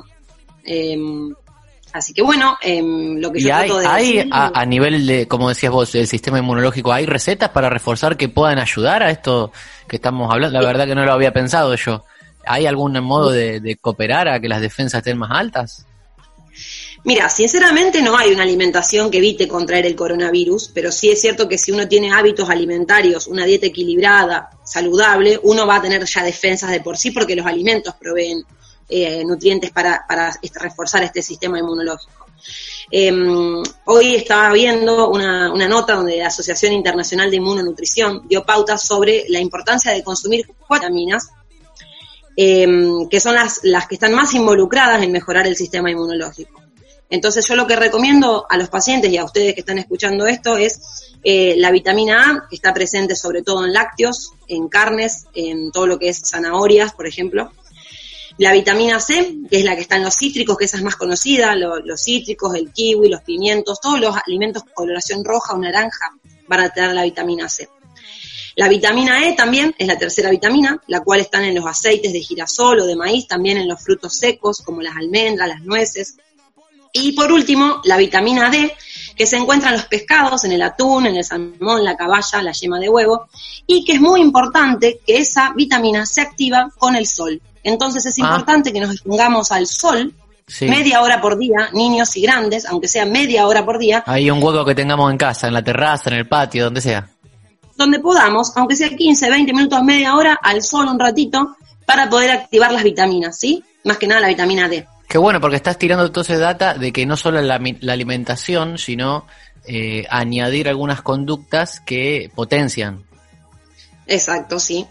[0.64, 0.98] Eh,
[1.94, 4.66] así que bueno, eh, lo que ¿Y yo hay, trato de hay decir- a, a
[4.66, 9.02] nivel de, como decías vos, del sistema inmunológico, hay recetas para reforzar que puedan ayudar
[9.02, 9.52] a esto
[9.88, 10.60] que estamos hablando?
[10.60, 12.04] La verdad que no lo había pensado yo.
[12.46, 15.86] ¿Hay algún modo de, de cooperar a que las defensas estén más altas?
[17.06, 21.48] Mira, sinceramente no hay una alimentación que evite contraer el coronavirus, pero sí es cierto
[21.48, 26.24] que si uno tiene hábitos alimentarios, una dieta equilibrada, saludable, uno va a tener ya
[26.24, 28.44] defensas de por sí porque los alimentos proveen
[28.90, 30.06] eh, nutrientes para,
[30.56, 32.26] reforzar este sistema inmunológico.
[32.92, 33.14] Eh,
[33.86, 39.40] hoy estaba viendo una, nota donde la Asociación Internacional de Inmunonutrición dio pautas sobre la
[39.40, 41.30] importancia de consumir vitaminas
[42.36, 42.68] eh,
[43.10, 46.69] que son las que están más involucradas en mejorar el sistema inmunológico.
[47.10, 50.58] Entonces yo lo que recomiendo a los pacientes y a ustedes que están escuchando esto
[50.58, 50.80] es
[51.24, 55.88] eh, la vitamina A, que está presente sobre todo en lácteos, en carnes, en todo
[55.88, 57.52] lo que es zanahorias, por ejemplo.
[58.38, 60.96] La vitamina C, que es la que está en los cítricos, que esa es más
[60.96, 65.58] conocida, lo- los cítricos, el kiwi, los pimientos, todos los alimentos con coloración roja o
[65.58, 66.12] naranja
[66.48, 67.68] van a tener la vitamina C.
[68.56, 72.20] La vitamina E también es la tercera vitamina, la cual están en los aceites de
[72.22, 76.16] girasol o de maíz, también en los frutos secos como las almendras, las nueces.
[76.94, 78.74] Y por último, la vitamina D,
[79.16, 82.52] que se encuentra en los pescados, en el atún, en el salmón, la caballa, la
[82.52, 83.28] yema de huevo,
[83.68, 87.42] y que es muy importante que esa vitamina se activa con el sol.
[87.64, 88.26] Entonces es Ah.
[88.26, 90.14] importante que nos expongamos al sol
[90.48, 90.66] Sí.
[90.66, 94.42] media hora por día, niños y grandes, aunque sea media hora por día, Hay un
[94.42, 97.08] hueco que tengamos en casa, en la terraza, en el patio, donde sea.
[97.78, 102.30] donde podamos, aunque sea 15, 20 minutos, media hora, al sol un ratito, para poder
[102.32, 103.64] activar las vitaminas, ¿sí?
[103.86, 104.86] Más que nada la vitamina D.
[105.10, 109.26] Qué bueno, porque estás tirando entonces data de que no solo la, alimentación, sino
[109.66, 113.04] eh, añadir algunas conductas que potencian.
[114.06, 114.86] Exacto, sí.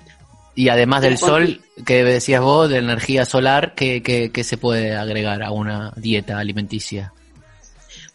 [0.57, 4.97] Y además del sol, que decías vos, de energía solar, ¿qué, qué, qué se puede
[4.97, 7.13] agregar a una dieta alimenticia?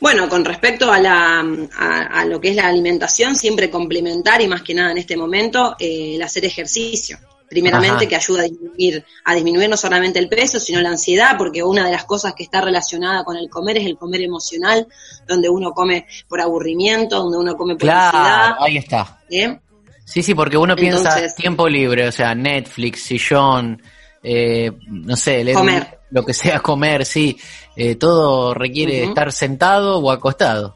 [0.01, 4.49] Bueno, con respecto a, la, a, a lo que es la alimentación, siempre complementar y
[4.49, 7.17] más que nada en este momento eh, el hacer ejercicio.
[7.53, 8.07] Primeramente Ajá.
[8.07, 11.85] que ayuda a disminuir, a disminuir no solamente el peso, sino la ansiedad, porque una
[11.85, 14.87] de las cosas que está relacionada con el comer es el comer emocional,
[15.27, 18.55] donde uno come por aburrimiento, donde uno come por Claro, ansiedad.
[18.59, 19.19] ahí está.
[19.29, 19.59] ¿eh?
[20.03, 23.79] Sí, sí, porque uno piensa tiempo libre, o sea, Netflix, sillón,
[24.23, 25.99] eh, no sé, leer Comer.
[26.09, 27.37] lo que sea comer, sí.
[27.75, 30.75] Eh, todo requiere estar sentado o acostado.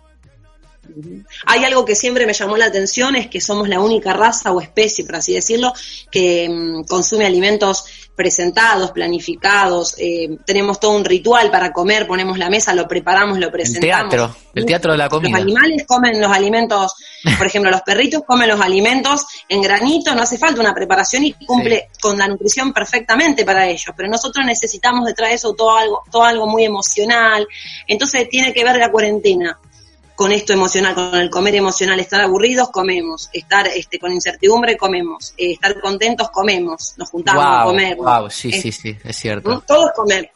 [1.45, 4.61] Hay algo que siempre me llamó la atención, es que somos la única raza o
[4.61, 5.73] especie, por así decirlo,
[6.11, 7.85] que mm, consume alimentos
[8.17, 13.45] presentados, planificados, eh, tenemos todo un ritual para comer, ponemos la mesa, lo preparamos, lo
[13.45, 14.09] El presentamos.
[14.09, 15.37] teatro, el teatro de la Los comida.
[15.37, 16.95] animales comen los alimentos,
[17.37, 21.33] por ejemplo, los perritos comen los alimentos en granito, no hace falta una preparación y
[21.33, 26.01] cumple con la nutrición perfectamente para ellos, pero nosotros necesitamos detrás de eso todo algo,
[26.11, 27.47] todo algo muy emocional,
[27.85, 29.59] entonces tiene que ver la cuarentena
[30.17, 35.35] con esto emocional, con el comer emocional, estar aburridos, comemos, estar este, con incertidumbre, comemos,
[35.37, 37.95] eh, estar contentos, comemos, nos juntamos a comer.
[37.97, 39.13] wow, sí, Es- sí, sí, es ¿no?
[39.13, 39.63] cierto.
[39.67, 40.31] Todo es comer.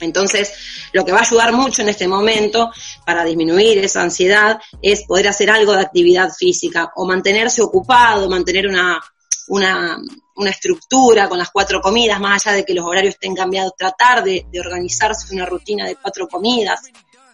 [0.00, 0.52] Entonces,
[0.92, 2.72] lo que va a ayudar mucho en este momento
[3.06, 8.66] para disminuir esa ansiedad es poder hacer algo de actividad física o mantenerse ocupado, mantener
[8.66, 9.00] una,
[9.46, 9.96] una,
[10.34, 14.24] una estructura con las cuatro comidas, más allá de que los horarios estén cambiados, tratar
[14.24, 16.80] de, de organizarse una rutina de cuatro comidas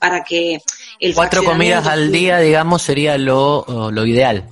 [0.05, 0.61] para que
[1.01, 4.47] el Cuatro comidas al día, digamos, sería lo, lo ideal.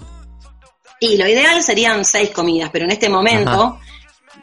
[0.98, 3.78] Y lo ideal serían seis comidas, pero en este momento Ajá.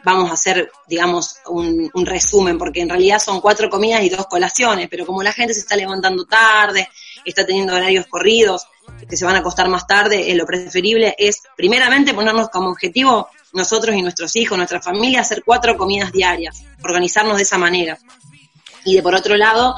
[0.04, 4.26] vamos a hacer, digamos, un, un resumen, porque en realidad son cuatro comidas y dos
[4.28, 6.88] colaciones, pero como la gente se está levantando tarde,
[7.24, 8.68] está teniendo horarios corridos,
[9.08, 13.28] que se van a acostar más tarde, eh, lo preferible es, primeramente, ponernos como objetivo
[13.52, 17.98] nosotros y nuestros hijos, nuestra familia, hacer cuatro comidas diarias, organizarnos de esa manera.
[18.84, 19.74] Y de por otro lado,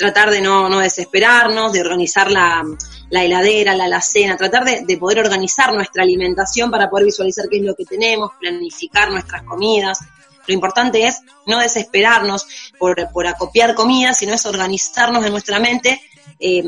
[0.00, 2.64] tratar de no, no desesperarnos, de organizar la,
[3.10, 7.58] la heladera, la alacena, tratar de, de poder organizar nuestra alimentación para poder visualizar qué
[7.58, 9.98] es lo que tenemos, planificar nuestras comidas.
[10.46, 12.46] Lo importante es no desesperarnos
[12.78, 16.00] por, por acopiar comidas, sino es organizarnos en nuestra mente.
[16.38, 16.64] eh,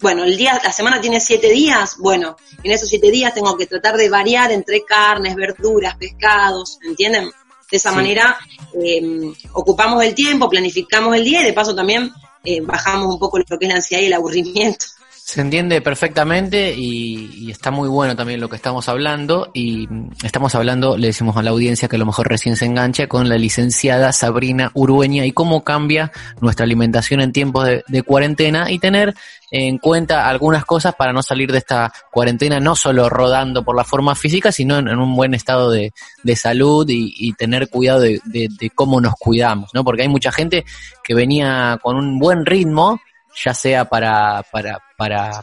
[0.00, 3.66] bueno, el día, la semana tiene siete días, bueno, en esos siete días tengo que
[3.66, 7.26] tratar de variar entre carnes, verduras, pescados, ¿entienden?
[7.70, 7.96] De esa Sí.
[7.96, 8.36] manera
[8.84, 12.10] eh, ocupamos el tiempo, planificamos el día y de paso también
[12.44, 14.86] eh, bajamos un poco lo que es la ansiedad y el aburrimiento.
[15.32, 19.88] Se entiende perfectamente y, está muy bueno también lo que estamos hablando y
[20.22, 23.30] estamos hablando, le decimos a la audiencia que a lo mejor recién se engancha con
[23.30, 29.14] la licenciada Sabrina Urueña y cómo cambia nuestra alimentación en tiempos de, cuarentena y tener
[29.50, 33.84] en cuenta algunas cosas para no salir de esta cuarentena no solo rodando por la
[33.84, 35.94] forma física, sino en, un buen estado de,
[36.36, 39.82] salud y, tener cuidado de- de cómo nos cuidamos, ¿no?
[39.82, 40.66] Porque hay mucha gente
[41.02, 43.00] que venía con un buen ritmo,
[43.44, 45.42] ya sea para, para, para,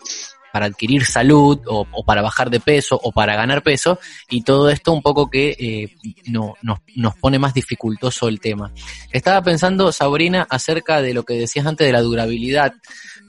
[0.51, 3.99] para adquirir salud o, para bajar de peso o para ganar peso
[4.29, 5.95] y todo esto un poco que eh,
[6.27, 8.71] no, nos, nos pone más dificultoso el tema.
[9.11, 12.73] Estaba pensando, Sabrina, acerca de lo que decías antes de la durabilidad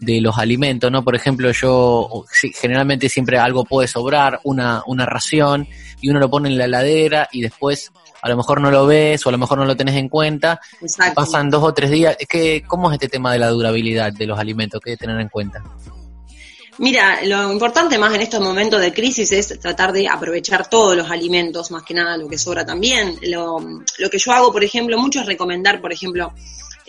[0.00, 1.04] de los alimentos, ¿no?
[1.04, 2.24] Por ejemplo, yo
[2.58, 5.68] generalmente siempre algo puede sobrar, una, una ración,
[6.00, 9.24] y uno lo pone en la heladera y después a lo mejor no lo ves
[9.24, 11.14] o a lo mejor no lo tenés en cuenta Exacto.
[11.14, 12.16] pasan dos o tres días.
[12.28, 14.80] Que, ¿Cómo es este tema de la durabilidad de los alimentos?
[14.80, 15.62] ¿Qué hay que tener en cuenta?
[16.78, 21.10] Mira, lo importante más en estos momentos de crisis es tratar de aprovechar todos los
[21.10, 23.18] alimentos, más que nada lo que sobra también.
[23.22, 23.60] Lo,
[23.98, 26.32] lo que yo hago, por ejemplo, mucho es recomendar, por ejemplo,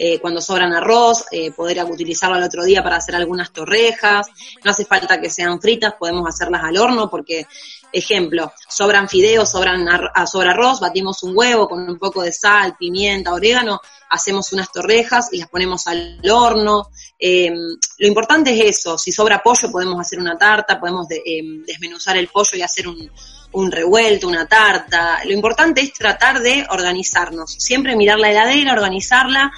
[0.04, 4.28] eh, cuando sobran arroz, eh, poder utilizarlo al otro día para hacer algunas torrejas.
[4.64, 7.46] No hace falta que sean fritas, podemos hacerlas al horno porque,
[7.94, 12.32] ejemplo, sobran fideos, sobran ar- ah, sobra arroz, batimos un huevo con un poco de
[12.32, 16.90] sal, pimienta, orégano, hacemos unas torrejas y las ponemos al horno.
[17.20, 17.52] Eh,
[18.00, 22.18] lo importante es eso, si sobra pollo podemos hacer una tarta, podemos de- eh, desmenuzar
[22.18, 23.08] el pollo y hacer un,
[23.54, 25.20] un revuelto, una tarta.
[25.26, 27.52] Lo importante es tratar de organizarnos.
[27.60, 29.52] Siempre mirar la heladera, organizarla, or-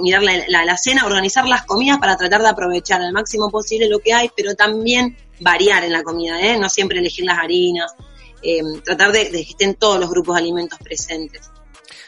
[0.00, 3.98] mirar la, la alacena, organizar las comidas para tratar de aprovechar al máximo posible lo
[3.98, 6.58] que hay, pero también variar en la comida, ¿eh?
[6.58, 7.92] No siempre elegir las harinas.
[8.42, 11.50] eh, tratar de, de que estén todos los grupos de alimentos presentes.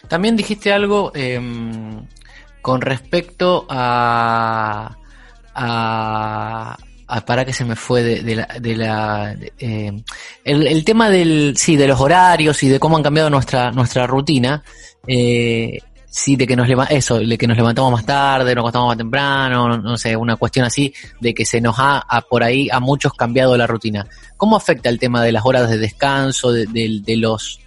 [0.08, 2.06] También dijiste algo em,
[2.62, 4.96] con respecto a,
[5.54, 6.76] a,
[7.26, 10.02] para que se me fue de, la, de la em,
[10.44, 14.06] el, el tema del sí de los horarios y de cómo han cambiado nuestra nuestra
[14.06, 14.62] rutina
[15.06, 15.78] eh,
[16.14, 18.98] sí de que nos leva- eso de que nos levantamos más tarde nos acostamos más
[18.98, 22.80] temprano no, sé una cuestión así de que se nos ha, a- por ahí a
[22.80, 27.00] muchos cambiado la rutina cómo afecta el tema de las horas de descanso de, de-
[27.02, 27.58] de los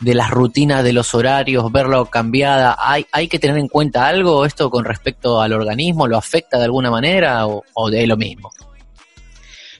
[0.00, 4.44] de las rutinas, de los horarios, verlo cambiada, ¿hay, hay que tener en cuenta algo
[4.44, 6.08] esto con respecto al organismo?
[6.08, 8.50] ¿Lo afecta de alguna manera o, o de lo mismo?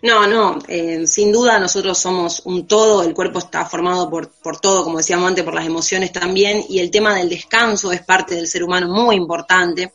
[0.04, 4.60] No, no, eh, sin duda nosotros somos un todo, el cuerpo está formado por, por
[4.60, 8.34] todo, como decíamos antes, por las emociones también, y el tema del descanso es parte
[8.34, 9.94] del ser humano muy importante.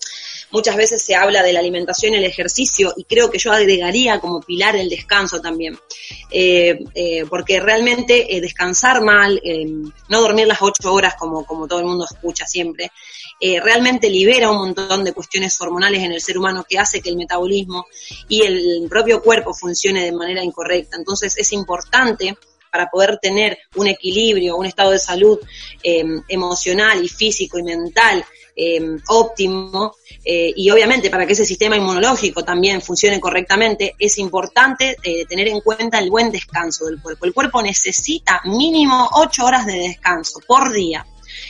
[0.50, 4.20] Muchas veces se habla de la alimentación y el ejercicio, y creo que yo agregaría
[4.20, 5.78] como pilar el descanso también,
[6.32, 9.66] Eh, eh, porque realmente eh, descansar mal, eh,
[10.10, 12.92] no dormir las ocho horas como, como todo el mundo escucha siempre,
[13.40, 17.10] eh, realmente libera un montón de cuestiones hormonales en el ser humano que hace que
[17.10, 17.86] el metabolismo
[18.28, 20.98] y el propio cuerpo funcione de manera incorrecta.
[20.98, 22.38] Entonces es importante
[22.72, 25.40] para poder tener un equilibrio, un estado de salud
[25.84, 28.24] eh, emocional y físico y mental
[28.56, 34.98] eh, óptimo eh, y obviamente para que ese sistema inmunológico también funcione correctamente es importante
[35.30, 37.26] tener en cuenta el buen descanso del cuerpo.
[37.26, 41.06] El cuerpo necesita mínimo ocho horas de descanso por día.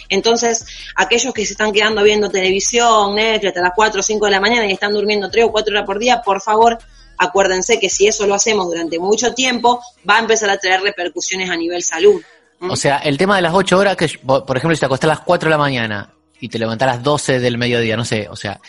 [0.09, 0.65] Entonces,
[0.95, 4.39] aquellos que se están quedando viendo televisión, Netflix hasta las 4 o 5 de la
[4.39, 6.77] mañana y están durmiendo 3 o 4 horas por día, por favor,
[7.17, 11.49] acuérdense que si eso lo hacemos durante mucho tiempo, va a empezar a traer repercusiones
[11.49, 12.21] a nivel salud.
[12.61, 15.13] O sea, el tema de las 8 horas, que por ejemplo, si te acostás a
[15.13, 18.27] las 4 de la mañana y te levantás a las 12 del mediodía, no sé,
[18.29, 18.59] o sea,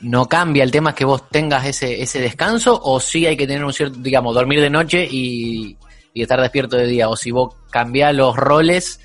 [0.00, 3.64] ¿no cambia el tema que vos tengas ese, ese descanso o sí hay que tener
[3.64, 5.76] un cierto, digamos, dormir de noche y,
[6.12, 7.08] y estar despierto de día?
[7.08, 9.00] O si vos cambiás los roles,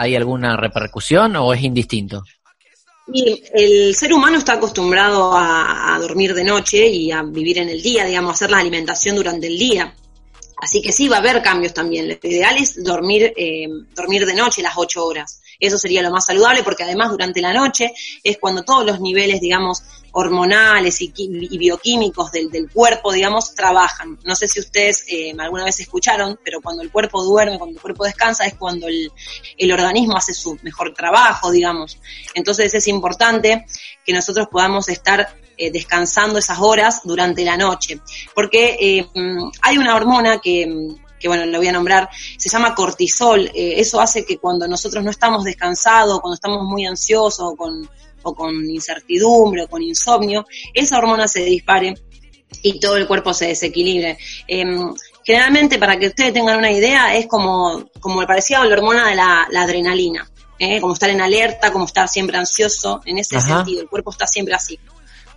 [0.00, 2.24] ¿hay alguna repercusión o es indistinto?
[3.12, 7.82] Y el ser humano está acostumbrado a, dormir de noche y a vivir en el
[7.82, 9.94] día, digamos, hacer la alimentación durante el día.
[10.62, 12.08] Así que sí, va a haber cambios también.
[12.08, 15.42] Lo ideal es dormir, eh, dormir de noche las ocho horas.
[15.58, 19.40] Eso sería lo más saludable porque además durante la noche es cuando todos los niveles,
[19.40, 24.18] digamos, hormonales y, y bioquímicos del, del cuerpo, digamos, trabajan.
[24.24, 27.82] No sé si ustedes eh, alguna vez escucharon, pero cuando el cuerpo duerme, cuando el
[27.82, 29.10] cuerpo descansa, es cuando el,
[29.72, 31.98] organismo hace su mejor trabajo, digamos.
[32.34, 33.66] Entonces es importante
[34.04, 38.00] que nosotros podamos estar eh, descansando esas horas durante la noche.
[38.34, 39.06] Porque eh,
[39.62, 43.50] hay una hormona que, que, bueno, la voy a nombrar, se llama cortisol.
[43.54, 47.88] Eso hace que cuando nosotros no estamos descansados, cuando estamos muy ansiosos con,
[48.22, 51.94] o con incertidumbre o con insomnio, esa hormona se dispare
[52.62, 54.18] y todo el cuerpo se desequilibre.
[54.46, 54.92] Em,
[55.24, 59.46] generalmente, para que ustedes tengan una idea, es como, como parecía la hormona de la,
[59.50, 60.28] la adrenalina.
[60.58, 60.80] ¿eh?
[60.80, 63.56] Como estar en alerta, como estar siempre ansioso, en ese Ajá.
[63.56, 64.78] sentido, el cuerpo está siempre así.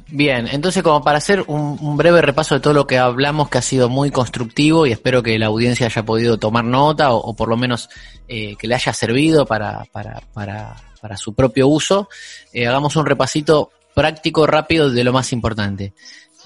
[0.08, 3.58] Bien, entonces como para hacer un, un breve repaso de todo lo que hablamos, que
[3.58, 7.34] ha sido muy constructivo y espero que la audiencia haya podido tomar nota o, o
[7.36, 7.90] por lo menos
[8.28, 12.08] eh, que le haya servido para, para, para, para su propio uso,
[12.54, 15.94] eh, hagamos un repasito práctico, rápido de lo más importante.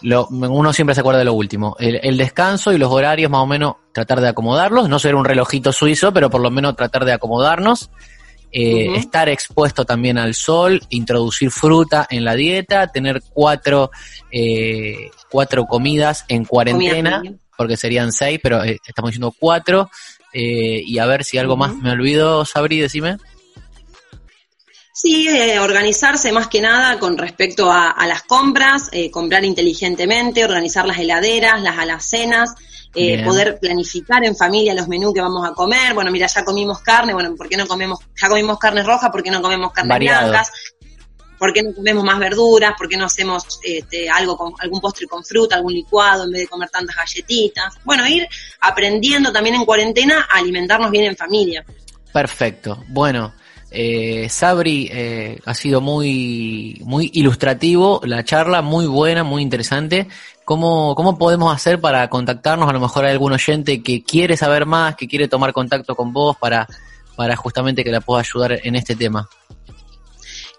[0.02, 1.76] Lo, uno siempre se acuerda de lo último.
[1.78, 5.26] El, el descanso y los horarios más o menos tratar de acomodarlos, no ser un
[5.26, 7.92] relojito suizo, pero por lo menos tratar de acomodarnos.
[8.52, 13.92] Eh, estar expuesto también al sol, introducir fruta en la dieta, tener cuatro,
[14.32, 17.22] eh, cuatro comidas en cuarentena,
[17.56, 19.92] porque serían seis, pero eh, estamos diciendo cuatro,
[20.34, 23.18] y a ver si algo más me olvido, Sabri, decime.
[25.00, 30.44] Sí, eh, organizarse más que nada con respecto a, a las compras, eh, comprar inteligentemente,
[30.44, 32.56] organizar las heladeras, las alacenas,
[32.96, 35.94] eh, poder planificar en familia los menús que vamos a comer.
[35.94, 38.00] Bueno, mira, ya comimos carne, bueno, ¿por qué no comemos?
[38.20, 40.30] Ya comimos carne roja, ¿por qué no comemos carnes Variado.
[40.30, 40.52] blancas?
[41.38, 42.74] ¿Por qué no comemos más verduras?
[42.76, 46.42] ¿Por qué no hacemos este, algo con algún postre con fruta, algún licuado en vez
[46.42, 47.76] de comer tantas galletitas?
[47.84, 48.28] Bueno, ir
[48.62, 51.64] aprendiendo también en cuarentena a alimentarnos bien en familia.
[52.12, 52.84] Perfecto.
[52.88, 53.36] Bueno,
[53.70, 60.08] eh, Sabri, eh, ha sido muy, muy ilustrativo la charla, muy buena, muy interesante.
[60.46, 62.70] ¿Cómo, ¿Cómo podemos hacer para contactarnos?
[62.70, 66.14] A lo mejor hay algún oyente que quiere saber más, que quiere tomar contacto con
[66.14, 66.68] vos para,
[67.16, 69.28] para justamente que la pueda ayudar en este tema.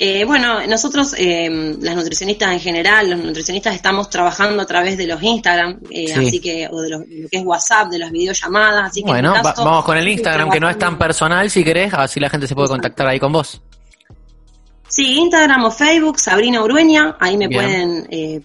[0.00, 5.08] Eh, bueno, nosotros, eh, las nutricionistas en general, los nutricionistas estamos trabajando a través de
[5.08, 6.12] los Instagram, eh, Sí.
[6.28, 9.14] así que, o de los- lo que es WhatsApp, de las videollamadas, así que en
[9.14, 12.30] Bueno, va- vamos con el Instagram, que no es tan personal, si querés, así la
[12.30, 13.60] gente se puede contactar ahí con vos.
[14.88, 17.60] Sí, Instagram o Facebook, Sabrina Urueña, ahí me Bien.
[17.62, 18.40] pueden, eh,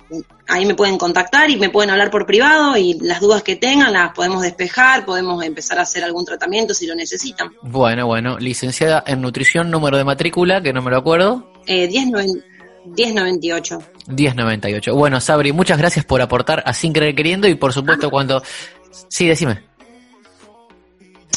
[0.47, 3.93] ahí me pueden contactar y me pueden hablar por privado y las dudas que tengan
[3.93, 7.51] las podemos despejar, podemos empezar a hacer algún tratamiento si lo necesitan.
[7.61, 12.43] Bueno, bueno, licenciada en nutrición, número de matrícula, que no me lo acuerdo, Eh, 10.90
[12.85, 13.81] 1098.
[14.07, 14.93] 1098.
[14.95, 18.43] Bueno, Sabri, muchas gracias por aportar a Sin Querer Queriendo y por supuesto cuando...
[19.07, 19.63] Sí, decime.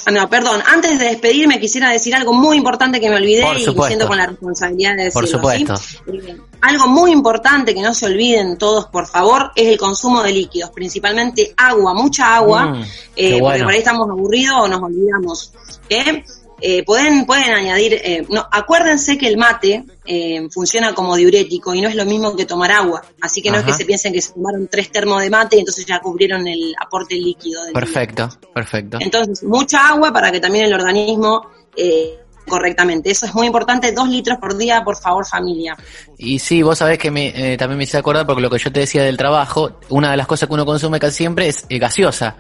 [0.05, 3.67] Ah, No, perdón, antes de despedirme quisiera decir algo muy importante que me olvidé y
[3.67, 5.21] me siento con la responsabilidad de decirlo.
[5.21, 5.77] Por supuesto.
[5.77, 5.97] ¿sí?
[6.13, 10.33] Eh, Algo muy importante que no se olviden todos, por favor, es el consumo de
[10.33, 12.83] líquidos, principalmente agua, mucha agua, Mm,
[13.17, 15.53] eh, porque por ahí estamos aburridos o nos olvidamos.
[15.89, 16.25] ¿eh?
[16.61, 21.83] Eh, pueden, pueden añadir, eh, no, acuérdense que el mate eh, funciona como diurético y
[21.83, 24.23] no es lo mismo que tomar agua, así que no es que se piensen que
[24.23, 27.63] se tomaron tres termos de mate y entonces ya cubrieron el aporte líquido.
[27.65, 27.81] del día.
[27.81, 28.99] Perfecto, perfecto.
[29.01, 31.47] Entonces, mucha agua para que también el organismo
[31.77, 33.11] eh, correctamente.
[33.11, 35.77] Eso es muy importante, dos litros por día, por favor, familia.
[36.17, 38.73] Y sí, vos sabés que me, eh, también me hice acordar, porque lo que yo
[38.73, 41.79] te decía del trabajo, una de las cosas que uno consume casi siempre es eh,
[41.79, 42.37] gaseosa.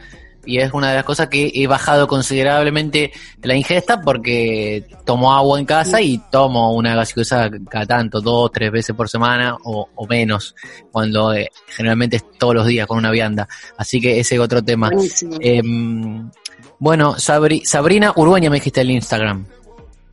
[0.46, 5.58] Y es una de las cosas que he bajado considerablemente la ingesta porque tomo agua
[5.58, 10.06] en casa y tomo una gaseosa cada tanto, dos, tres veces por semana o, o
[10.06, 10.54] menos,
[10.92, 13.48] cuando eh, generalmente es todos los días con una vianda.
[13.76, 14.88] Así que ese es otro tema.
[15.40, 16.30] Em,
[16.78, 19.46] bueno, Sabri- Sabrina Urueña me dijiste el Instagram.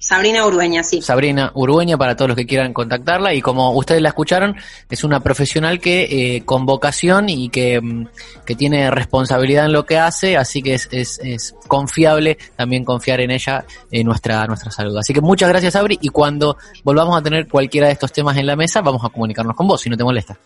[0.04, 1.02] Sabrina Urbeña, sí.
[1.02, 4.54] Sabrina Urueña para todos los que quieran contactarla y como ustedes la escucharon
[4.90, 8.08] es una profesional que eh, con vocación y que, mm,
[8.46, 13.22] que tiene responsabilidad en lo que hace así que es, es, es confiable también confiar
[13.22, 17.22] en ella en nuestra nuestra salud así que muchas gracias Sabri y cuando volvamos a
[17.24, 19.96] tener cualquiera de estos temas en la mesa vamos a comunicarnos con vos si no
[19.96, 20.38] te molesta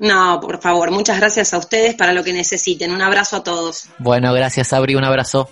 [0.00, 2.90] No, por favor, muchas gracias a ustedes para lo que necesiten.
[2.90, 3.84] Un abrazo a todos.
[4.00, 5.48] bueno gracias Sabri un abrazo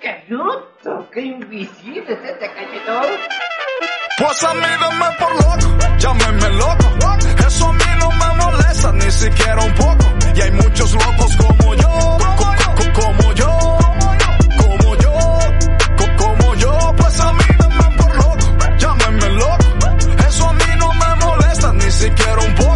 [0.00, 2.50] que bruto, que invisible es este.
[4.18, 6.84] Pues a mí dame por loco, llámeme loco.
[7.46, 10.04] Eso a mí no me molesta ni siquiera un poco.
[10.34, 11.88] Y hay muchos locos como yo,
[12.36, 13.78] co- co- co- como yo,
[14.58, 15.12] como yo,
[15.98, 16.94] co- como yo.
[16.96, 19.64] Pues a mí dame por loco, llámeme loco.
[20.28, 22.73] Eso a mí no me molesta ni siquiera un poco.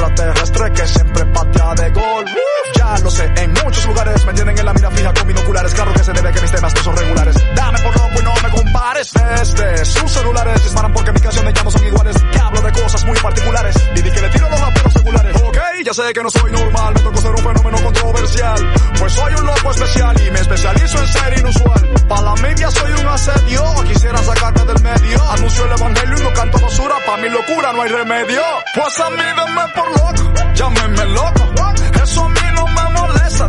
[0.00, 2.24] Extraterrestre que siempre patea de gol.
[2.98, 6.02] Lo sé, en muchos lugares me tienen en la mira fija con binoculares, claro que
[6.04, 7.36] se debe que mis temas no son regulares.
[7.54, 9.12] Dame por loco y no me compares.
[9.12, 12.16] Desde sus celulares disparan porque mis canciones ya no son iguales.
[12.32, 15.36] Que hablo de cosas muy particulares y di que le tiro los raperos seculares.
[15.36, 18.74] Ok, ya sé que no soy normal, me tocó ser un fenómeno controversial.
[18.98, 21.88] Pues soy un loco especial y me especializo en ser inusual.
[22.08, 25.30] Para la media soy un asedio, quisiera sacarme del medio.
[25.30, 28.42] Anuncio el evangelio y no canto basura, pa' mi locura no hay remedio.
[28.74, 31.40] Pues a mí denme por loco, llámenme loco.
[32.02, 32.28] Eso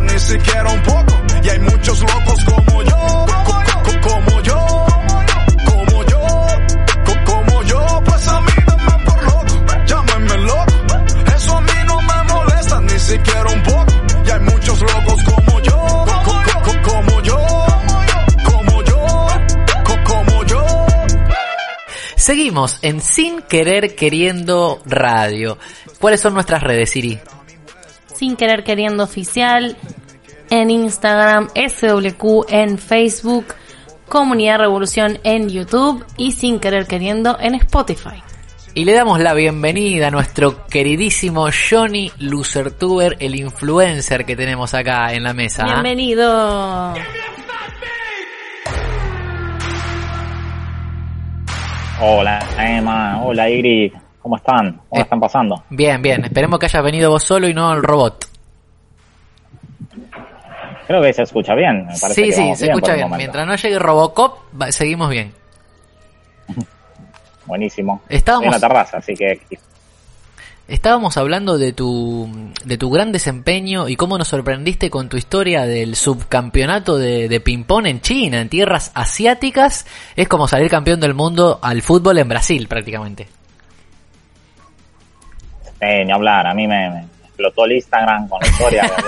[0.00, 1.22] ni siquiera un poco.
[1.42, 4.86] Y hay muchos locos como yo, co- co- co- como yo,
[5.66, 6.20] como yo,
[7.04, 8.02] co- como yo.
[8.04, 11.34] Pues a mí denme por loco, llámenme loco.
[11.36, 13.86] Eso a mí no me molesta ni siquiera un poco.
[14.26, 15.76] Y hay muchos locos como yo,
[16.24, 17.38] co- co- co- como yo,
[18.44, 19.26] como yo,
[19.84, 20.86] co- como yo.
[22.16, 25.58] seguimos en Sin Querer Queriendo Radio
[25.98, 27.20] ¿cuáles son nuestras redes Siri?
[28.22, 29.76] Sin querer queriendo oficial
[30.48, 33.46] en Instagram, SWQ en Facebook,
[34.08, 38.22] Comunidad Revolución en YouTube y Sin querer queriendo en Spotify.
[38.74, 45.12] Y le damos la bienvenida a nuestro queridísimo Johnny Lucertuber, el influencer que tenemos acá
[45.12, 45.64] en la mesa.
[45.64, 45.72] ¿ah?
[45.72, 46.94] Bienvenido.
[52.00, 53.92] Hola Emma, hola Iris,
[54.22, 54.80] ¿cómo están?
[54.88, 55.02] ¿Cómo Eh.
[55.02, 55.64] están pasando?
[55.70, 56.24] Bien, bien.
[56.24, 58.26] Esperemos que hayas venido vos solo y no el robot.
[60.86, 63.10] Creo que se escucha bien, me Sí, que sí, se bien escucha bien.
[63.16, 64.38] Mientras no llegue Robocop,
[64.70, 65.32] seguimos bien.
[67.46, 68.02] Buenísimo.
[68.08, 69.40] Estábamos- Estoy en la terraza, así que
[70.68, 72.30] Estábamos hablando de tu,
[72.64, 77.40] de tu gran desempeño y cómo nos sorprendiste con tu historia del subcampeonato de, de
[77.40, 79.86] ping-pong en China, en tierras asiáticas.
[80.16, 83.28] Es como salir campeón del mundo al fútbol en Brasil, prácticamente.
[85.82, 88.90] Eh, ni hablar, a mí me, me explotó el Instagram con la historia.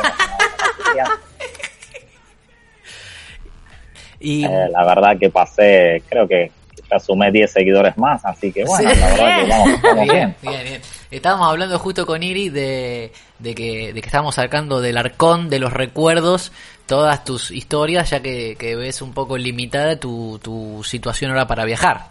[4.20, 6.50] Y Eh, la verdad que pasé, creo que
[6.90, 8.96] ya sumé 10 seguidores más, así que bueno, Sí.
[9.00, 10.36] la verdad que vamos, vamos bien.
[10.42, 10.80] bien, bien.
[11.10, 15.58] Estábamos hablando justo con Iri de, de que, de que estábamos sacando del arcón de
[15.58, 16.52] los recuerdos
[16.86, 21.64] todas tus historias, ya que, que ves un poco limitada tu, tu situación ahora para
[21.64, 22.06] viajar.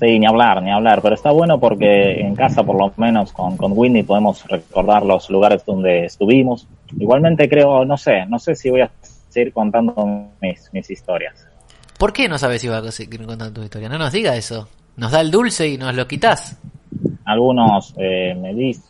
[0.00, 3.58] Sí, ni hablar, ni hablar, pero está bueno porque en casa, por lo menos con,
[3.58, 6.66] con Whitney, podemos recordar los lugares donde estuvimos.
[6.98, 8.90] Igualmente creo, no sé, no sé si voy a
[9.28, 9.94] seguir contando
[10.40, 11.46] mis, mis historias.
[11.98, 13.90] ¿Por qué no sabes si va a seguir contando tu historia?
[13.90, 14.68] No nos diga eso.
[14.96, 16.58] Nos da el dulce y nos lo quitas.
[17.26, 18.84] Algunos eh, me dicen...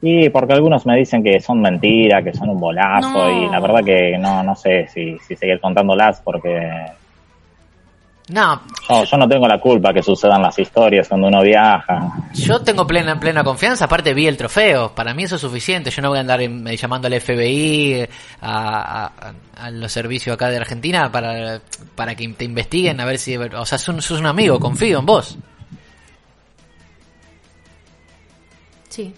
[0.00, 3.30] Y porque algunos me dicen que son mentiras, que son un bolazo, No.
[3.30, 6.70] y la verdad que no, no sé si, si seguir contándolas porque
[8.30, 12.12] No, yo, yo no tengo la culpa que sucedan las historias cuando uno viaja.
[12.34, 13.86] yo tengo plena plena confianza.
[13.86, 14.94] Aparte vi el trofeo.
[14.94, 15.90] Para mí eso es suficiente.
[15.90, 18.06] Yo no voy a andar en- llamando al FBI,
[18.42, 19.32] a, a-
[19.64, 21.60] a los servicios acá de Argentina para,
[21.94, 23.36] para que te investiguen a ver si...
[23.36, 25.38] O sea, sos un, sos un amigo, confío en vos.
[28.88, 29.14] Sí.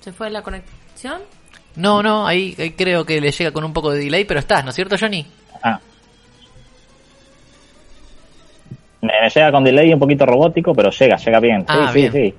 [0.00, 1.20] ¿Se fue la conexión?
[1.76, 4.64] No, no, ahí, ahí creo que le llega con un poco de delay, pero estás,
[4.64, 5.26] ¿no es cierto, Johnny?
[9.22, 11.60] Me llega con delay un poquito robótico, pero llega, llega bien.
[11.60, 12.12] Sí, Ah, sí, bien.
[12.12, 12.34] sí.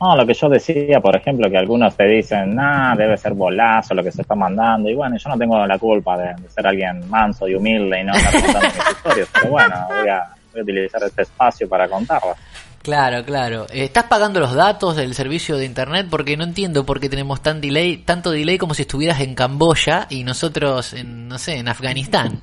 [0.00, 3.94] No, lo que yo decía, por ejemplo, que algunos te dicen, nah, debe ser bolazo
[3.94, 4.90] lo que se está mandando.
[4.90, 8.04] Y bueno, yo no tengo la culpa de, de ser alguien manso y humilde y
[8.04, 9.28] no estar contando mis historias.
[9.32, 10.22] Pero bueno, voy a,
[10.52, 12.36] voy a utilizar este espacio para contarlas.
[12.82, 13.66] Claro, claro.
[13.72, 16.06] Eh, ¿Estás pagando los datos del servicio de internet?
[16.10, 20.06] Porque no entiendo por qué tenemos tan delay, tanto delay como si estuvieras en Camboya
[20.10, 22.42] y nosotros en, no sé, en Afganistán.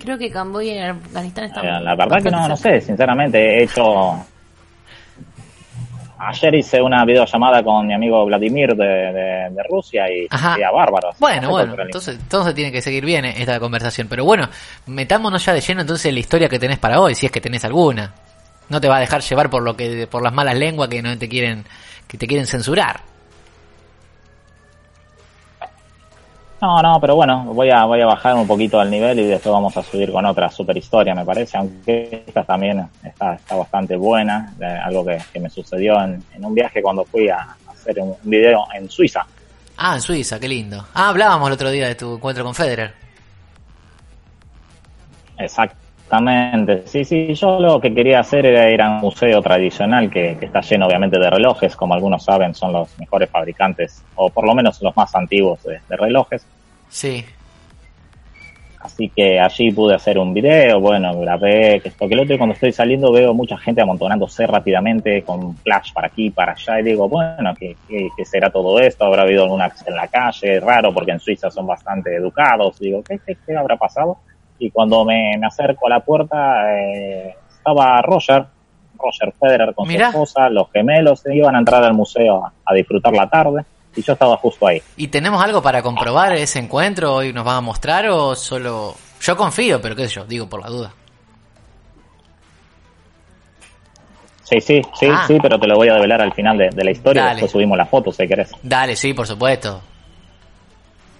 [0.00, 1.64] Creo que Camboya y Afganistán están.
[1.64, 4.16] Eh, la verdad que no, no sé, sinceramente he hecho...
[6.22, 11.08] Ayer hice una videollamada con mi amigo Vladimir de, de, de Rusia y sería bárbaro.
[11.12, 14.06] No Bueno, bueno, entonces, entonces tiene que seguir bien esta conversación.
[14.06, 14.46] Pero bueno,
[14.86, 17.40] metámonos ya de lleno entonces en la historia que tenés para hoy, si es que
[17.40, 18.12] tenés alguna.
[18.68, 21.16] No te va a dejar llevar por lo que, por las malas lenguas que no
[21.16, 21.64] te quieren,
[22.06, 23.00] que te quieren censurar.
[26.60, 29.50] No, no, pero bueno, voy a, voy a bajar un poquito el nivel y después
[29.50, 33.96] vamos a subir con otra super historia, me parece, aunque esta también está, está bastante
[33.96, 37.98] buena, de algo que, que me sucedió en, en un viaje cuando fui a hacer
[38.00, 39.24] un video en Suiza.
[39.78, 40.86] Ah, en Suiza, qué lindo.
[40.92, 42.92] Ah, hablábamos el otro día de tu encuentro con Federer.
[46.12, 50.36] Exactamente, sí, sí, yo lo que quería hacer era ir a un museo tradicional que,
[50.40, 54.44] que está lleno obviamente de relojes, como algunos saben, son los mejores fabricantes, o por
[54.44, 56.48] lo menos los más antiguos de- de relojes.
[56.88, 57.24] Sí.
[58.80, 62.38] Así que allí pude hacer un video, bueno, grabé, que esto, que lo otro, y
[62.38, 66.84] cuando estoy saliendo veo mucha gente amontonándose rápidamente con flash para aquí, para allá, y
[66.84, 69.04] digo, bueno, ¿qué, qué, qué será todo esto?
[69.04, 70.58] ¿Habrá habido accidente en la calle?
[70.58, 72.78] Raro, porque en Suiza son bastante educados.
[72.80, 74.18] Digo, ¿qué, qué, qué habrá pasado?
[74.60, 78.44] Y cuando me, me acerco a la puerta, eh, estaba Roger,
[78.98, 80.12] Roger Federer con Mirá.
[80.12, 83.64] su esposa, los gemelos, iban a entrar al museo a, a disfrutar la tarde,
[83.96, 84.80] y yo estaba justo ahí.
[84.96, 87.14] ¿Y tenemos algo para comprobar ese encuentro?
[87.14, 88.94] ¿Hoy nos van a mostrar o solo...?
[89.22, 90.92] Yo confío, pero qué sé yo, digo por la duda.
[94.42, 95.24] Sí, sí, sí, Ah.
[95.26, 97.34] sí, pero te lo voy a develar al final de, de la historia, Dale.
[97.36, 98.50] después subimos la foto si querés.
[98.62, 99.80] Dale, sí, por supuesto.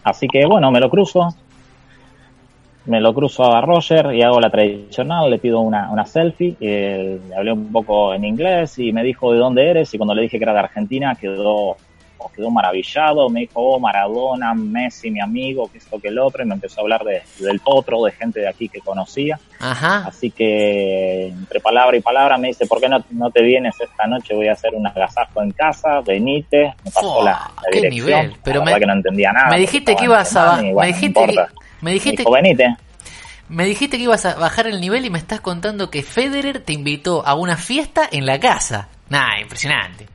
[0.03, 1.29] Así que bueno, me lo cruzo.
[2.91, 7.21] Me lo cruzo a Roger y hago la tradicional, le pido una, una selfie, eh,
[7.29, 10.23] le hablé un poco en inglés y me dijo de dónde eres y cuando le
[10.23, 11.77] dije que era de Argentina quedó,
[12.35, 16.47] quedó maravillado, me dijo, oh, Maradona, Messi, mi amigo, que esto, que el otro, y
[16.47, 19.39] me empezó a hablar de, del potro, de gente de aquí que conocía.
[19.61, 20.05] Ajá.
[20.09, 24.07] Así que entre palabra y palabra me dice, ¿por qué no, no te vienes esta
[24.09, 24.35] noche?
[24.35, 28.33] Voy a hacer un agasajo en casa, venite, me pasó la, la qué dirección, nivel.
[28.43, 29.49] Pero la me- verdad que no entendía nada.
[29.51, 30.57] me dijiste que ibas a...
[30.57, 31.45] bueno, me no dijiste que...
[31.81, 32.77] Me dijiste, venite.
[33.49, 36.73] me dijiste que ibas a bajar el nivel y me estás contando que Federer te
[36.73, 38.89] invitó a una fiesta en la casa.
[39.09, 40.07] Nah, impresionante.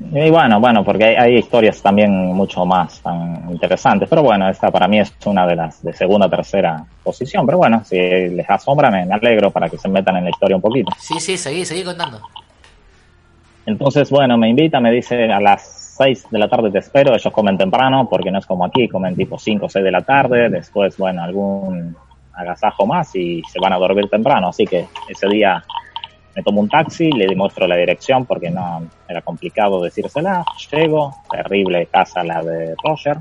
[0.00, 4.70] Y bueno, bueno, porque hay, hay historias también mucho más tan interesantes, pero bueno, esta
[4.70, 8.90] para mí es una de las de segunda, tercera posición, pero bueno, si les asombra
[8.90, 10.92] me alegro para que se metan en la historia un poquito.
[10.98, 12.20] Sí, sí, seguí, seguí contando.
[13.66, 17.32] Entonces, bueno, me invita, me dice a las 6 de la tarde te espero, ellos
[17.32, 20.48] comen temprano, porque no es como aquí, comen tipo 5 o 6 de la tarde,
[20.48, 21.94] después, bueno, algún
[22.32, 25.62] agasajo más y se van a dormir temprano, así que ese día
[26.36, 31.86] me tomo un taxi, le demuestro la dirección porque no era complicado decírsela, llego, terrible
[31.86, 33.16] casa la de Roger,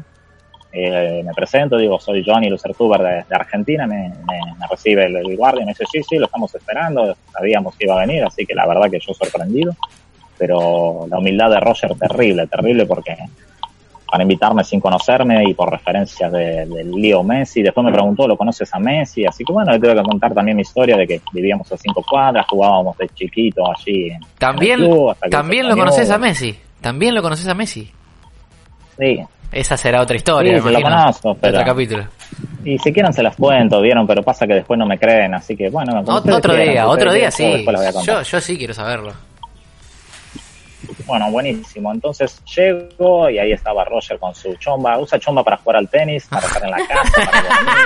[0.71, 5.36] eh, me presento, digo, soy Johnny Lucertuber de, de Argentina, me, me- me recibe el,
[5.36, 8.53] guardia me dice, sí, sí, lo estamos esperando, sabíamos que iba a venir, así que
[8.53, 9.73] la verdad que yo sorprendido,
[10.38, 13.15] pero la humildad de Roger terrible, terrible porque
[14.09, 17.61] para invitarme sin conocerme y por referencias de, de Leo Messi.
[17.61, 19.25] Después me preguntó, ¿lo conoces a Messi?
[19.25, 22.01] Así que bueno, le tengo que contar también mi historia de que vivíamos a cinco
[22.09, 24.09] cuadras, jugábamos de chiquito allí.
[24.11, 26.57] en- También, en el club, hasta que también lo conoces a Messi.
[26.79, 27.91] También lo conoces a Messi.
[28.97, 29.19] Sí.
[29.51, 30.89] Esa será otra historia, Sí, sí, lo imagino.
[31.01, 32.03] conozco, pero- Otro capítulo.
[32.63, 35.55] Y si quieren se las cuento, vieron, pero pasa que después no me creen, así
[35.57, 37.65] que bueno, otro día, otro día sí.
[38.05, 39.11] yo sí quiero saberlo.
[41.05, 41.91] Bueno, buenísimo.
[41.91, 44.97] Entonces llego y ahí estaba Roger con su chomba.
[44.99, 47.86] Usa chomba para jugar al tenis, para estar en la casa, para dormir.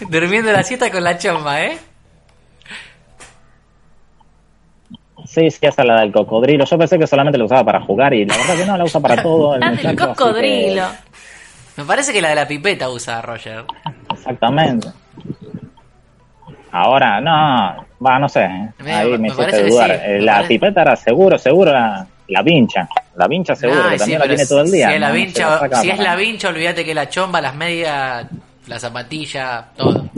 [0.08, 1.78] Durmiendo la siesta con la chomba, ¿eh?
[5.24, 6.64] Sí, sí, es la del cocodrilo.
[6.64, 9.00] Yo pensé que solamente la usaba para jugar y la verdad que no, la usa
[9.00, 9.54] para todo.
[9.54, 10.84] El La del que- cocodrilo.
[11.76, 13.64] Me parece que la de la pipeta usa Roger.
[14.12, 14.88] exactamente.
[16.72, 18.48] Ahora, no, va, no sé.
[18.82, 19.90] Me- Ahí me me, hiciste dudar.
[19.90, 22.88] sí, Eh, me la parece- pipeta era seguro, seguro la, la vincha.
[23.16, 24.88] La vincha seguro, que también la tiene todo el día.
[24.88, 28.26] Si es la si es la vincha, olvídate que la chomba, las medias,
[28.66, 30.08] la zapatilla, todo.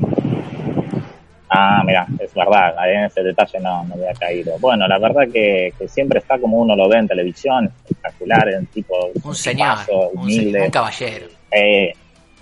[1.56, 4.56] Ah, mira, es verdad, ahí en ese detalle no, no había caído.
[4.58, 8.66] Bueno, la verdad que, que siempre está como uno lo ve en televisión, espectacular, un
[8.66, 10.44] tipo Un señor, un, humilde.
[10.52, 11.26] señor, un caballero.
[11.52, 11.92] Eh,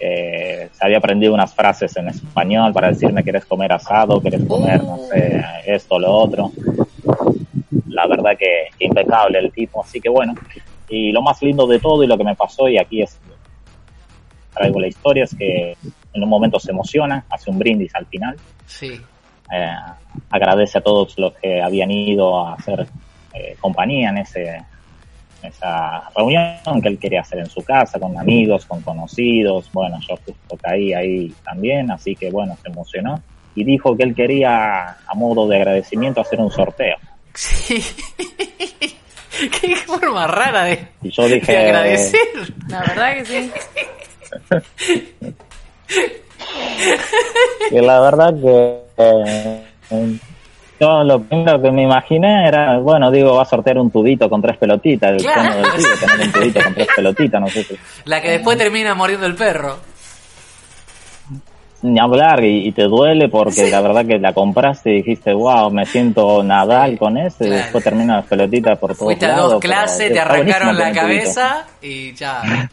[0.05, 4.83] eh, se había aprendido unas frases en español para decirme querés comer asado, querés comer,
[4.83, 6.51] no sé, esto, lo otro.
[7.89, 10.35] La verdad que, que impecable el tipo, así que bueno.
[10.89, 13.17] Y lo más lindo de todo y lo que me pasó, y aquí es,
[14.53, 15.77] traigo la historia, es que
[16.13, 18.37] en un momento se emociona, hace un brindis al final
[18.67, 19.01] Sí.
[19.53, 19.75] eh,
[20.31, 22.87] agradece a todos los que habían ido a hacer
[23.35, 24.63] eh, compañía en ese
[25.45, 29.71] esa reunión que él quería hacer en su casa con amigos, con conocidos.
[29.73, 33.21] Bueno, yo justo caí ahí también, así que bueno, se emocionó
[33.55, 36.97] y dijo que él quería a modo de agradecimiento hacer un sorteo.
[37.35, 37.83] Sí.
[39.61, 42.21] Qué forma rara de, Y yo dije, de agradecer.
[42.69, 43.51] La verdad que sí.
[47.71, 49.65] que la verdad que eh,
[50.81, 54.43] yo lo primero que me imaginé era, bueno, digo, va a sortear un tubito con
[54.43, 55.55] tres pelotitas, el Claro.
[55.57, 58.95] del pibe, tener un tubito con tres pelotitas, no sé si La que después termina
[58.95, 59.79] mordiendo el perro.
[61.83, 65.71] ni hablar y, y te duele porque la verdad que la compraste y dijiste, wow,
[65.71, 69.61] me siento Nadal con eso y después termina las pelotitas por todos Fuiste a dos
[69.61, 72.43] clases, te arrancaron la cabeza y ya.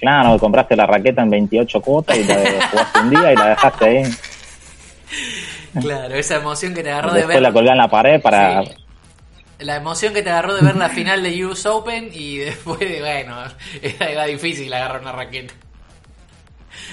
[0.00, 2.36] Claro, compraste la raqueta en 28 cuotas y la
[2.70, 4.02] jugaste un día y la dejaste ahí.
[5.80, 8.62] Claro, esa emoción que te agarró de ver la colgás en la pared para...
[8.64, 8.70] Sí.
[9.60, 13.36] la emoción que te agarró de ver la final de US Open y después, bueno,
[13.82, 15.54] era, difícil agarrar una raqueta.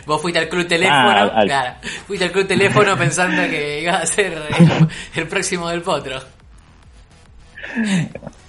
[0.06, 1.74] Vos fuiste al club teléfono, Ah, al- claro,
[2.08, 6.20] fuiste al club teléfono pensando que iba a ser el, el próximo del potro.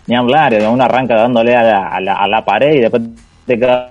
[0.06, 3.02] Ni hablar, uno arranca dándole a la, a la, a la pared y después
[3.46, 3.90] te queda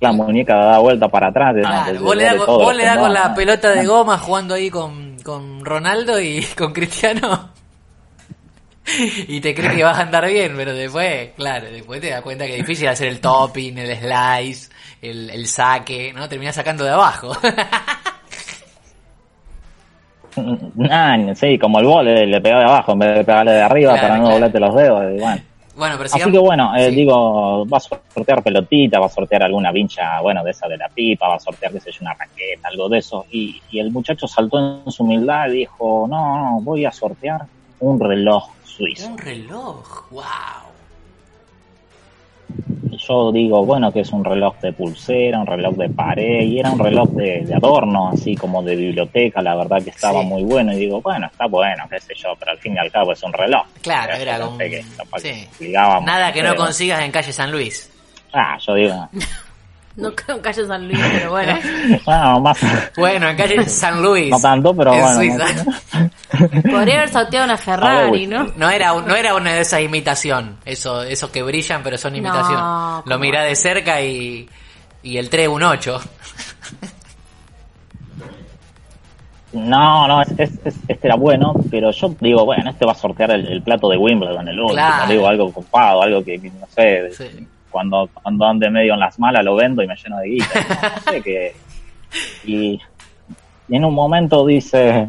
[0.00, 1.54] la muñeca da vuelta para atrás.
[1.60, 6.18] Claro, vos le das das con la pelota de goma jugando ahí con, con Ronaldo
[6.18, 7.50] y con Cristiano.
[9.28, 12.46] Y te crees que vas a andar bien, pero después, claro, después te das cuenta
[12.46, 14.70] que es difícil hacer el topping, el slice,
[15.02, 16.26] el, el saque, ¿no?
[16.30, 17.36] Terminás sacando de abajo.
[20.88, 23.92] Ah, sí, como el vole, le pegaba de abajo en vez de pegarle de arriba
[23.94, 24.34] Claro, para no claro.
[24.34, 25.02] doblarte los dedos.
[25.16, 25.42] y bueno.
[25.78, 26.96] Bueno, pero Así que bueno, eh, sí.
[26.96, 30.88] digo, va a sortear pelotita, va a sortear alguna vincha, bueno, de esa de la
[30.88, 33.24] pipa, va a sortear, qué sé yo, una raqueta, algo de eso.
[33.30, 37.46] Y, y el muchacho saltó en su humildad y dijo, no, no, voy a sortear
[37.80, 39.06] un reloj suizo.
[39.06, 40.67] Un reloj, wow.
[43.08, 46.70] Yo digo, bueno, que es un reloj de pulsera, un reloj de pared, y era
[46.70, 50.26] un reloj de, de adorno, así como de biblioteca, la verdad que estaba Sí.
[50.26, 50.72] muy bueno.
[50.74, 53.22] Y digo, bueno, está bueno, qué sé yo, pero al fin y al cabo es
[53.22, 53.62] un reloj.
[53.80, 54.82] Claro, era que que
[55.18, 55.48] sí.
[56.04, 57.90] Nada que no pero- consigas en calle San Luis.
[58.34, 59.08] Ah, yo digo,
[60.02, 61.58] No creo en calle San Luis, pero bueno.
[62.06, 62.58] bueno, más,
[62.96, 64.30] Bueno, en calle San Luis.
[64.30, 65.14] no tanto, pero en bueno.
[65.16, 65.44] Suiza.
[66.70, 68.44] Podría haber sorteado una Ferrari, ¿no?
[68.56, 72.18] No era, no era una de esas imitación, eso, esos que brillan pero son No,
[72.18, 72.60] imitación.
[72.60, 74.48] ¿cómo Lo mirá de cerca y,
[75.02, 76.00] y el 3 un 8.
[79.52, 82.94] No, no, es- es- es- este era bueno, pero yo digo, bueno, este va a
[82.94, 85.10] sortear el, el plato de Wimbledon, el último, Claro.
[85.10, 87.46] digo, algo copado, algo que, que no sé, Sí.
[87.70, 91.12] Cuando, cuando ande medio en las malas lo vendo y me lleno de guita, no,
[91.12, 91.56] sé qué.
[92.44, 92.80] Y,
[93.68, 95.08] y en un momento dice,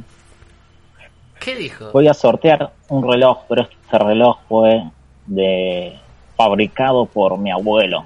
[1.40, 1.92] ¿Qué dijo?
[1.92, 4.84] voy a sortear un reloj, pero este reloj fue
[5.26, 5.98] de
[6.36, 8.04] fabricado por mi abuelo.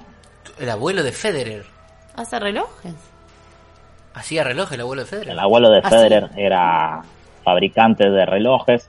[0.58, 1.64] El abuelo de Federer.
[2.16, 2.94] ¿Hace relojes?
[4.14, 5.32] ¿Hacía reloj el abuelo de Federer?
[5.32, 5.90] El abuelo de Ah, sí.
[5.90, 7.02] Federer era
[7.42, 8.88] fabricante de relojes.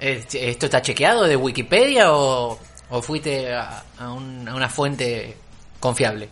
[0.00, 2.58] Eh, ¿Esto está chequeado de Wikipedia o,
[2.90, 5.36] ¿O fuiste a, a un- a una fuente
[5.80, 6.28] confiable?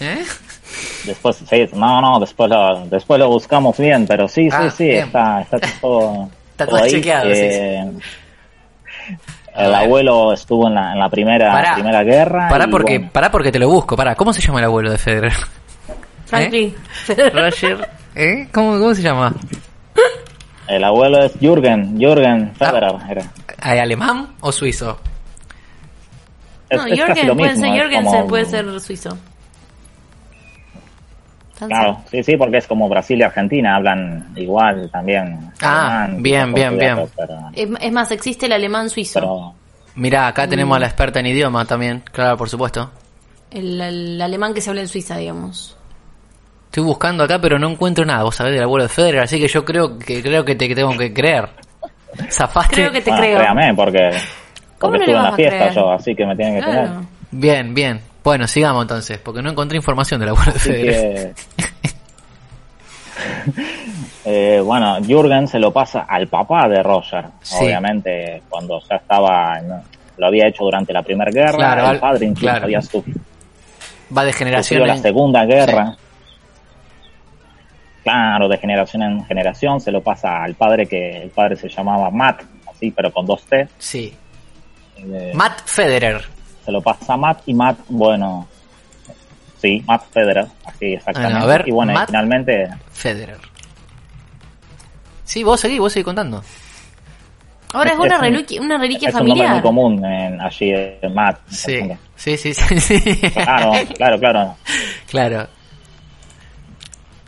[0.00, 0.24] ¿Eh?
[1.04, 4.84] Después, sí, no, no, después lo, después lo buscamos bien, pero sí, Ah, sí, sí,
[4.88, 5.06] bien.
[5.06, 6.90] está, está todo, Está todo ahí.
[6.90, 7.92] chequeado, sí, Eh,
[9.56, 11.74] El abuelo estuvo en la, en la primera, Pará.
[11.74, 12.48] primera guerra.
[12.48, 13.94] Pará porque, bueno, pará porque te lo busco.
[13.96, 15.32] Pará, ¿cómo se llama el abuelo de Federer?
[16.26, 16.74] Franklin.
[17.32, 17.88] Roger.
[18.16, 18.48] ¿Eh?
[18.52, 19.32] ¿Cómo, cómo se llama?
[20.68, 22.92] El abuelo es Jürgen, Jürgen Federer.
[22.98, 23.06] Ah.
[23.10, 23.22] era.
[23.60, 24.98] ¿Hay alemán o suizo?
[26.68, 29.18] Es, No, es lo puede ser como- puede ser suizo.
[31.66, 35.50] Claro, sí, sí, porque es como Brasil y Argentina, hablan igual también.
[35.62, 36.96] Ah, alemán, bien, bien, bien.
[37.16, 39.20] pero- Es, más, existe el alemán suizo.
[39.20, 39.54] pero
[39.96, 40.80] Mirá, acá tenemos a Mm.
[40.80, 42.02] la experta en idioma también.
[42.10, 42.90] Claro, por supuesto.
[43.52, 45.76] El, el alemán que se habla en Suiza, digamos.
[46.74, 49.46] Estoy buscando acá, pero no encuentro nada, vos sabés, del abuelo de Federer, así que
[49.46, 51.48] yo creo que creo que te tengo que creer.
[52.28, 52.74] Zafaste.
[52.74, 53.38] Creo que te bueno, creo.
[53.38, 54.10] créame, porque,
[54.80, 55.72] ¿Cómo porque estuve en la a fiesta creer?
[55.72, 56.84] yo, así que me tienen que creer.
[56.86, 57.06] Claro.
[57.30, 58.00] Bien, bien.
[58.24, 61.34] Bueno, sigamos entonces, porque no encontré información del abuelo de Federer.
[61.54, 61.64] que,
[64.56, 67.56] eh, bueno, Jürgen se lo pasa al papá de Roger, Sí.
[67.66, 69.80] obviamente, cuando ya estaba, en-
[70.16, 72.64] lo había hecho durante la Primera Guerra, Claro, el al- padre incluso claro.
[72.64, 73.04] había su-
[74.16, 75.02] Va de generación sufrido la en...
[75.02, 75.96] Segunda Guerra.
[78.04, 82.10] Claro, de generación en generación se lo pasa al padre que el padre se llamaba
[82.10, 82.42] Matt,
[82.72, 83.66] así, pero con dos T.
[83.78, 84.14] Sí.
[84.98, 86.22] Eh, Matt Federer.
[86.64, 88.46] se lo pasa a Matt y Matt, bueno,
[89.60, 91.32] sí, Matt Federer, así exactamente.
[91.38, 93.38] Bueno, a ver, y bueno, y Matt- finalmente Federer.
[95.24, 96.42] Sí, vos seguís, vos seguís contando.
[97.72, 99.62] Ahora es Es- una reliquia, una reliquia es un nombre muy familiar.
[99.62, 101.40] común en, allí en Matt.
[101.48, 101.80] Sí,
[102.14, 102.78] sí, sí, sí.
[102.80, 103.00] sí.
[103.32, 104.56] Claro, claro, claro.
[105.08, 105.48] Claro.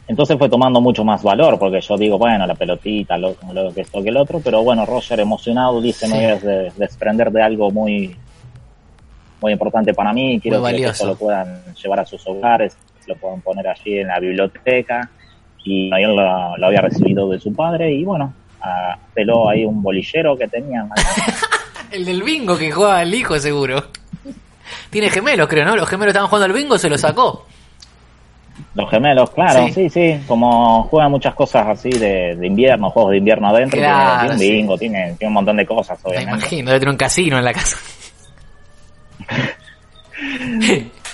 [0.08, 3.80] Entonces fue tomando mucho más valor, porque yo digo, bueno, la pelotita, lo, lo que
[3.80, 6.12] esto que el otro, pero bueno, Roger emocionado dice, Sí.
[6.12, 8.16] me voy a des- desprender de algo muy
[9.40, 10.92] muy importante para mí, quiero Muy que valioso.
[10.92, 12.76] esto lo puedan llevar a sus hogares,
[13.06, 15.10] lo puedan poner allí en la biblioteca,
[15.64, 18.32] y él lo, lo había recibido de su padre, y bueno,
[19.12, 20.88] peló ahí un bolillero que tenían.
[21.92, 23.84] El del bingo que juega el hijo, seguro.
[24.90, 25.76] Tiene gemelos, creo, ¿no?
[25.76, 27.46] Los gemelos estaban jugando al bingo, se lo sacó.
[28.74, 29.72] Los gemelos, claro, Sí.
[29.72, 33.86] sí, sí, como juegan muchas cosas así de, de invierno, juegos de invierno adentro, tiene-
[33.94, 34.50] Claro, tiene, un sí.
[34.50, 36.38] bingo, tiene, tiene un montón de cosas, Me obviamente.
[36.38, 37.76] imagino, debe tener un casino en la casa.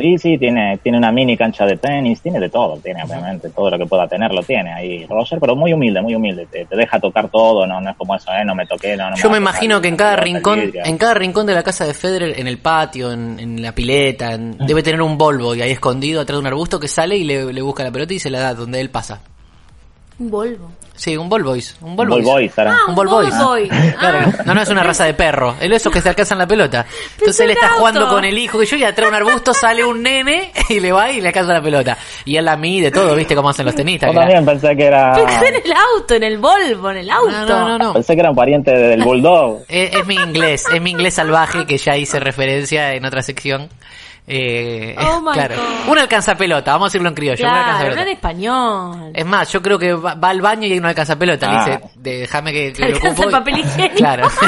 [0.00, 3.68] Sí, sí, tiene, tiene una mini cancha de tenis, tiene de todo, tiene obviamente todo
[3.68, 6.74] lo que pueda tener lo tiene ahí Roger, pero muy humilde, muy humilde, te, te
[6.74, 9.24] deja tocar todo, no, no es como eso, eh, no me toqué, no, no Yo
[9.28, 12.40] me tocar imagino que en cada rincón, en cada rincón de la casa de Federer,
[12.40, 16.22] en el patio, en, en la pileta, en- debe tener un Volvo y ahí escondido
[16.22, 18.40] atrás de un arbusto que sale y le, le busca la pelota y se la
[18.40, 19.20] da donde él pasa.
[20.18, 20.70] Un Volvo.
[21.00, 22.22] Sí, un Volvois, un Un Volvois.
[22.26, 22.72] Ball Boy, será.
[22.74, 22.94] Ah, Un.
[22.94, 23.26] Volvoy.
[23.70, 24.42] Claro, Ah.
[24.44, 26.84] no, no es una raza de perro, es esos que se alcanzan la pelota.
[27.18, 27.78] Entonces él está auto.
[27.78, 30.78] jugando con el hijo que yo y atrás de un arbusto sale un nene y
[30.78, 31.96] le va y le alcanza la pelota.
[32.26, 34.12] Y él la mide todo, viste cómo hacen los tenistas.
[34.12, 37.30] Yo también pensé que era, Pensé en el auto, en el Volvo, en el auto.
[37.30, 37.92] No, no, no, no.
[37.94, 39.60] pensé que era un pariente del Bulldog.
[39.68, 43.70] Es, es mi inglés, es mi inglés salvaje que ya hice referencia en otra sección.
[44.32, 45.56] Eh, Oh my claro.
[45.56, 45.90] God.
[45.92, 47.36] Un alcanza pelota, vamos a decirlo en criollo.
[47.38, 48.10] Claro, no en pelota.
[48.12, 49.10] español.
[49.12, 51.48] Es más, yo creo que va, va al baño y hay un alcanza pelota.
[51.50, 51.66] Ah.
[51.66, 53.24] Le dice, déjame que, que lo Alcanza ocupo.
[53.24, 53.96] el papel higiénico.
[53.96, 54.28] Claro.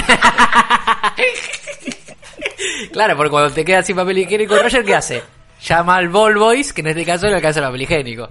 [2.93, 5.23] claro, porque cuando te quedas sin papel higiénico, Roger, ¿qué hace?
[5.63, 8.29] Llama al Ball Boys, que en este caso le alcanza el papel higiénico.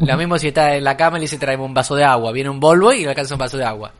[0.00, 2.32] Lo mismo si está en la cama y le dice traeme un vaso de agua.
[2.32, 3.92] Viene un Ball Boy y le alcanza un vaso de agua.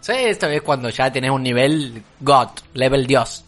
[0.00, 0.12] ¿Sí?
[0.14, 3.43] Esto es cuando ya tenés un nivel God, level Dios.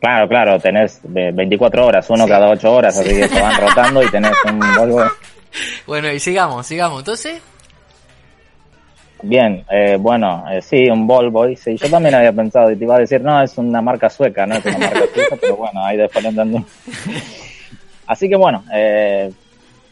[0.00, 2.30] Claro, claro, tenés de 24 horas, uno Sí.
[2.30, 5.02] cada 8 horas, así que se van rotando y tenés un Volvo.
[5.86, 7.00] Bueno, y sigamos, sigamos.
[7.00, 7.40] Entonces,
[9.20, 12.94] Bien, eh, bueno, eh, sí, un Volvo, sí, yo también había pensado y te iba
[12.94, 15.96] a decir, no, es una marca sueca, no es una marca sueca, pero bueno, ahí
[15.96, 16.64] después lo entendí.
[18.06, 19.32] Así que bueno, eh,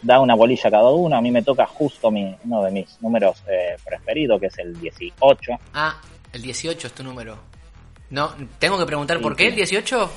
[0.00, 3.42] da una bolilla cada uno, a mí me toca justo mi, uno de mis números
[3.48, 5.52] eh, preferidos, que es el 18.
[5.74, 6.00] ah,
[6.32, 7.36] el 18 es tu número.
[8.11, 9.48] No, tengo que preguntar Sí, por qué sí.
[9.50, 10.11] el 18.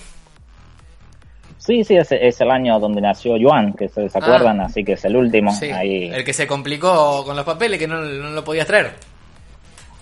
[1.58, 4.22] Sí, sí, es, es el año donde nació Yuan, que se, se Ah.
[4.24, 5.52] acuerdan, así que es el último.
[5.52, 8.94] Sí, Ahí, el que se complicó con los papeles que no, no lo podías traer.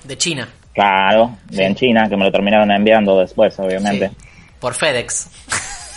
[0.03, 0.47] De China.
[0.73, 1.63] claro, de Sí.
[1.63, 4.09] en China, que me lo terminaron enviando después, obviamente.
[4.09, 4.15] Sí,
[4.59, 5.29] por FedEx.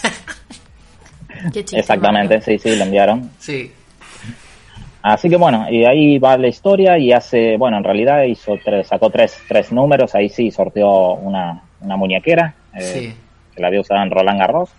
[1.53, 2.59] Qué chiste, Exactamente, Mario.
[2.59, 3.31] sí, sí, lo enviaron.
[3.39, 3.73] Sí.
[5.03, 8.87] Así que bueno, y ahí va la historia y hace, bueno, en realidad hizo tres,
[8.89, 13.17] sacó tres, tres números, ahí sí sorteó una, una muñequera, eh, Sí.
[13.55, 14.71] que la había usado en Roland Garros.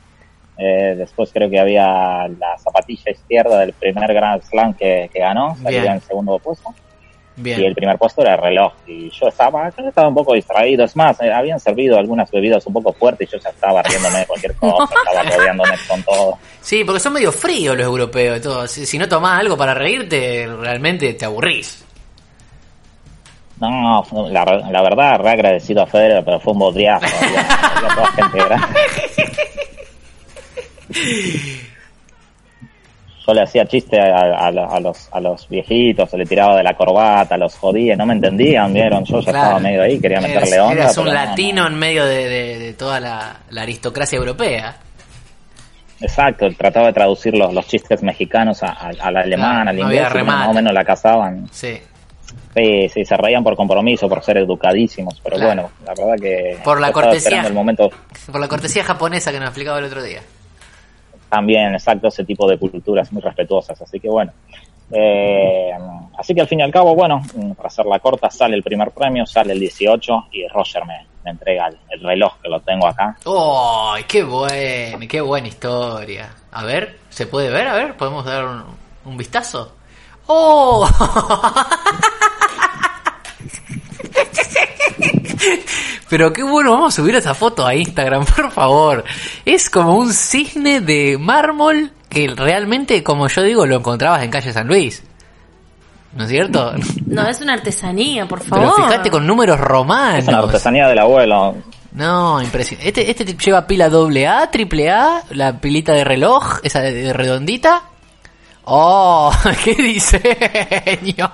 [0.58, 5.56] Eh, después creo que había la zapatilla izquierda del primer Grand Slam que, que ganó,
[5.64, 5.94] salió Bien.
[5.94, 6.74] en segundo puesto.
[7.38, 7.62] Bien.
[7.62, 8.74] Y el primer puesto era el reloj.
[8.86, 10.84] Y yo estaba, yo estaba un poco distraído.
[10.84, 14.20] Es más, eh, habían servido algunas bebidas un poco fuertes y yo ya estaba riéndome
[14.20, 16.38] de cualquier cosa, estaba rodeándome con todo.
[16.60, 18.68] Sí, porque son medio fríos los europeos y todo.
[18.68, 21.84] Si, si no tomás algo para reírte, realmente te aburrís.
[23.62, 27.06] No, la, la verdad, re agradecido a Federer, pero fue un bodriazo.
[33.28, 36.64] Yo le hacía chiste a, a- a los, a los viejitos, se le tiraba de
[36.64, 39.38] la corbata, los jodía, no me entendían, vieron, yo ya Claro.
[39.46, 40.90] estaba medio ahí, quería meterle onda.
[40.98, 44.76] un no, latino en medio de, de- de toda la, la aristocracia europea.
[46.00, 49.82] Exacto, trataba de traducir los, los chistes mexicanos a- a- al alemán, Claro, al no
[49.84, 51.48] inglés, había y bueno, más o menos la cazaban.
[51.52, 51.80] Sí.
[52.56, 55.48] Sí, sí, se reían por compromiso, por ser educadísimos, pero Claro.
[55.64, 56.58] bueno, la verdad que...
[56.64, 57.42] Por la cortesía.
[57.44, 57.90] el momento
[58.32, 60.22] Por la cortesía japonesa que nos explicaba el otro día.
[61.30, 63.82] también, exacto, ese tipo de culturas muy respetuosas.
[63.82, 64.34] Así que bueno.
[64.94, 65.72] Eh,
[66.18, 67.22] así que al fin y al cabo, bueno,
[67.56, 71.32] para hacer la corta, sale el primer premio, sale el 18 y Roger me, me
[71.32, 73.16] entrega el, el reloj que lo tengo acá.
[73.24, 73.96] ¡Oh!
[74.10, 75.08] ¡Qué buena!
[75.08, 76.30] ¡Qué buena historia!
[76.52, 77.68] A ver, ¿se puede ver?
[77.68, 78.64] A ver, ¿podemos dar un,
[79.06, 79.76] un vistazo?
[80.28, 80.88] ¡Oh!
[86.10, 89.04] Pero qué bueno, vamos a subir esa foto a Instagram, por favor.
[89.46, 94.52] Es como un cisne de mármol que realmente, como yo digo, lo encontrabas en calle
[94.52, 95.04] San Luis.
[96.14, 96.74] ¿No es cierto?
[97.06, 98.76] No, es una artesanía, por Pero favor.
[98.90, 100.20] fíjate con números romanos.
[100.20, 101.56] Es una artesanía del abuelo.
[101.94, 102.90] No, impresionante.
[102.90, 107.14] Este, este lleva pila doble A, triple A, la pilita de reloj, esa de, de
[107.14, 107.84] redondita.
[108.64, 109.34] Oh,
[109.64, 111.32] qué diseño.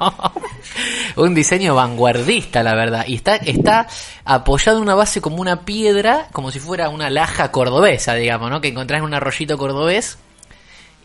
[1.17, 3.05] Un diseño vanguardista, la verdad.
[3.07, 3.87] Y está, está
[4.25, 8.61] apoyado en una base como una piedra, como si fuera una laja cordobesa, digamos, ¿no?
[8.61, 10.17] Que encontrás en un arroyito cordobés.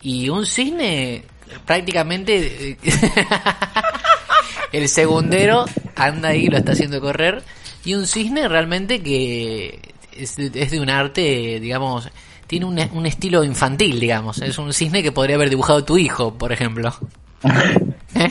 [0.01, 1.23] Y un cisne
[1.65, 2.71] prácticamente...
[2.71, 2.77] eh,
[4.71, 5.65] el segundero
[5.95, 7.43] anda ahí, lo está haciendo correr.
[7.85, 9.79] Y un cisne realmente que
[10.13, 12.09] es, de- es de un arte, digamos,
[12.47, 14.41] tiene un, un estilo infantil, digamos.
[14.41, 16.93] Es un cisne que podría haber dibujado tu hijo, por ejemplo.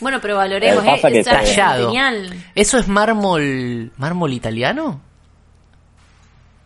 [0.00, 1.08] Bueno, pero valoremos, Eh, ¿eh?
[1.12, 1.86] que Es tallado.
[1.86, 2.30] genial.
[2.54, 5.00] ¿Eso es mármol, mármol italiano?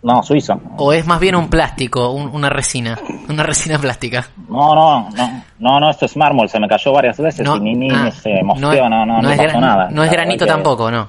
[0.02, 0.60] No, suizo.
[0.76, 2.98] ¿O es más bien un plástico, un- una resina?
[3.28, 4.28] Una resina plástica.
[4.48, 7.74] No, no, no, no, no, esto es mármol, se me cayó varias veces y ni,
[7.74, 9.88] ni ah, se mosqueó, no, no, no, es, pasó gran- nada.
[9.90, 11.08] no es La granito que- tampoco, ¿no?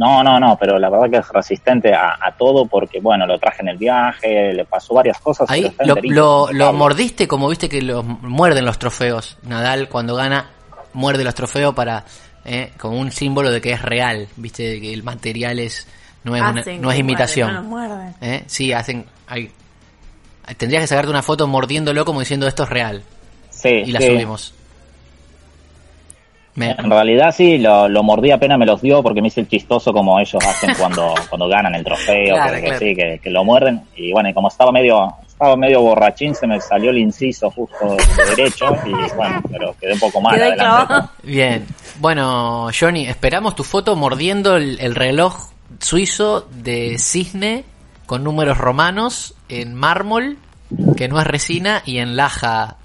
[0.00, 3.38] No, no, no, pero la verdad que es resistente a, a todo porque, bueno, lo
[3.38, 5.50] traje en el viaje, le pasó varias cosas.
[5.50, 9.36] Ahí lo, lo, lo mordiste como viste que los muerden los trofeos.
[9.42, 10.46] Nadal cuando gana
[10.94, 12.04] muerde los trofeos para
[12.46, 15.86] eh, como un símbolo de que es real, viste de que el material es
[16.24, 17.48] no es, una- no es imitación.
[17.66, 18.14] muerden, no los muerden.
[18.22, 18.44] ¿Eh?
[18.46, 19.50] Sí, hacen hay-
[20.56, 23.02] tendrías que sacarte una foto mordiéndolo como diciendo esto es real
[23.50, 24.06] Sí, y la sí.
[24.06, 24.54] subimos.
[26.56, 29.48] Me- En realidad sí, lo, lo mordí apenas me los dio porque me hice el
[29.48, 32.78] chistoso como ellos hacen cuando, cuando ganan el trofeo, Claro, claro.
[32.78, 33.82] sí, que, que lo muerden.
[33.96, 37.96] Y bueno, y como estaba medio, estaba medio borrachín, se me salió el inciso justo
[38.36, 40.34] derecho y bueno, pero quedé un poco mal.
[40.40, 41.08] Adelante.
[41.22, 41.66] Bien.
[42.00, 47.64] Bueno, Johnny, esperamos tu foto mordiendo el, el reloj suizo de cisne
[48.06, 50.36] con números romanos en mármol,
[50.96, 52.76] que no es resina, y en laja,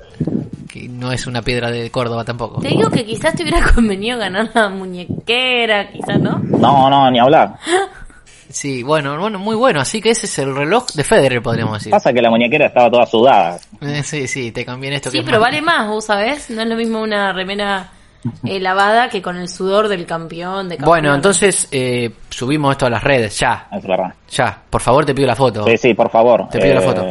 [0.75, 2.59] que no es una piedra de Córdoba tampoco.
[2.61, 6.39] Te digo que quizás te hubiera convenido ganar la muñequera, quizás, ¿no?
[6.39, 7.55] No, no, ni hablar.
[8.47, 9.81] Sí, bueno, bueno, muy bueno.
[9.81, 11.91] Así que ese es el reloj de Federer, podríamos decir.
[11.91, 13.59] Pasa que la muñequera estaba toda sudada.
[13.81, 16.49] Eh, sí, sí, te conviene esto que Sí, pero más- vale más, vos sabés.
[16.51, 17.89] No es lo mismo una remera
[18.45, 20.69] eh, lavada que con el sudor del campeón.
[20.69, 24.13] De Bueno, entonces eh, subimos esto a las redes, ya, Es verdad.
[24.29, 24.57] ya.
[24.69, 25.63] Por favor, te pido la foto.
[25.65, 26.47] Sí, sí, por favor.
[26.49, 27.05] Te pido la Eh, foto.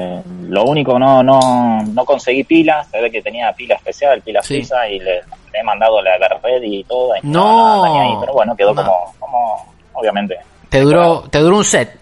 [0.49, 2.87] Lo único, no, no, no conseguí pilas.
[2.91, 4.55] Se ve que tenía pila especial, pila Sí.
[4.57, 5.15] suiza, y le,
[5.53, 7.15] le he mandado la red y todo.
[7.17, 7.83] y No.
[7.83, 8.17] nada, ni ahí.
[8.21, 8.83] Pero bueno, quedó No.
[8.85, 10.37] como, como, obviamente.
[10.69, 11.99] Te duró, te duró un set.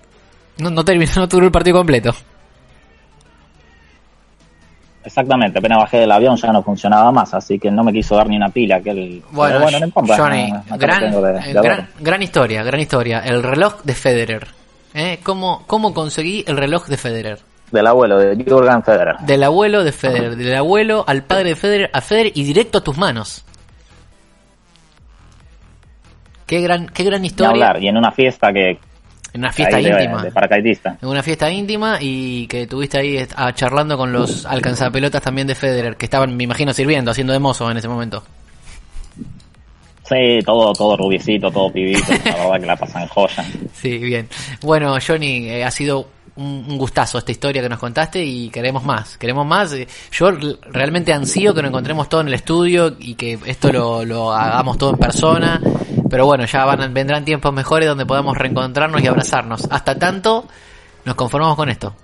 [0.59, 2.13] No, no terminó, no duró el partido completo.
[5.05, 8.29] Exactamente, apenas bajé del avión ya no funcionaba más, así que no me quiso dar
[8.29, 8.81] ni una pila.
[8.81, 11.63] Que el, Bueno, pero bueno no importa, Johnny, no- gran, tengo de- de adorno.
[11.63, 13.19] gran, gran historia, gran historia.
[13.21, 14.47] El reloj de Federer.
[14.95, 15.19] ¿Eh?
[15.23, 17.39] ¿Cómo, ¿Cómo conseguí el reloj de Federer?
[17.71, 19.17] Del abuelo, de Jürgen Federer.
[19.21, 22.85] Del abuelo de Federer, del abuelo al padre de Federer, a Federer y directo a
[22.85, 23.45] tus manos.
[26.47, 27.51] Qué gran, qué gran historia.
[27.51, 28.79] hablar, y en una fiesta que...
[29.33, 30.23] En una fiesta ahí íntima.
[30.23, 30.99] De, paracaidista.
[31.01, 35.55] En una fiesta íntima y que tuviste ahí ah, charlando con los alcanzapelotas también de
[35.55, 38.23] Federer, que estaban, me imagino, sirviendo, haciendo de mozo en ese momento.
[40.05, 43.45] Sí, todo, todo rubiecito, todo pibito, la verdad que la pasan joya.
[43.73, 44.29] Sí, bien.
[44.61, 49.17] Bueno, Johnny, eh, ha sido un, gustazo esta historia que nos contaste y queremos más,
[49.17, 49.73] queremos más.
[49.73, 50.31] Eh, Yo
[50.71, 54.77] realmente ansío que nos encontremos todo en el estudio y que esto lo, lo hagamos
[54.77, 55.61] todo en persona.
[56.13, 59.67] Pero bueno, ya van, vendrán tiempos mejores donde podamos reencontrarnos y abrazarnos.
[59.71, 60.45] Hasta tanto,
[61.07, 61.95] nos conformamos con esto.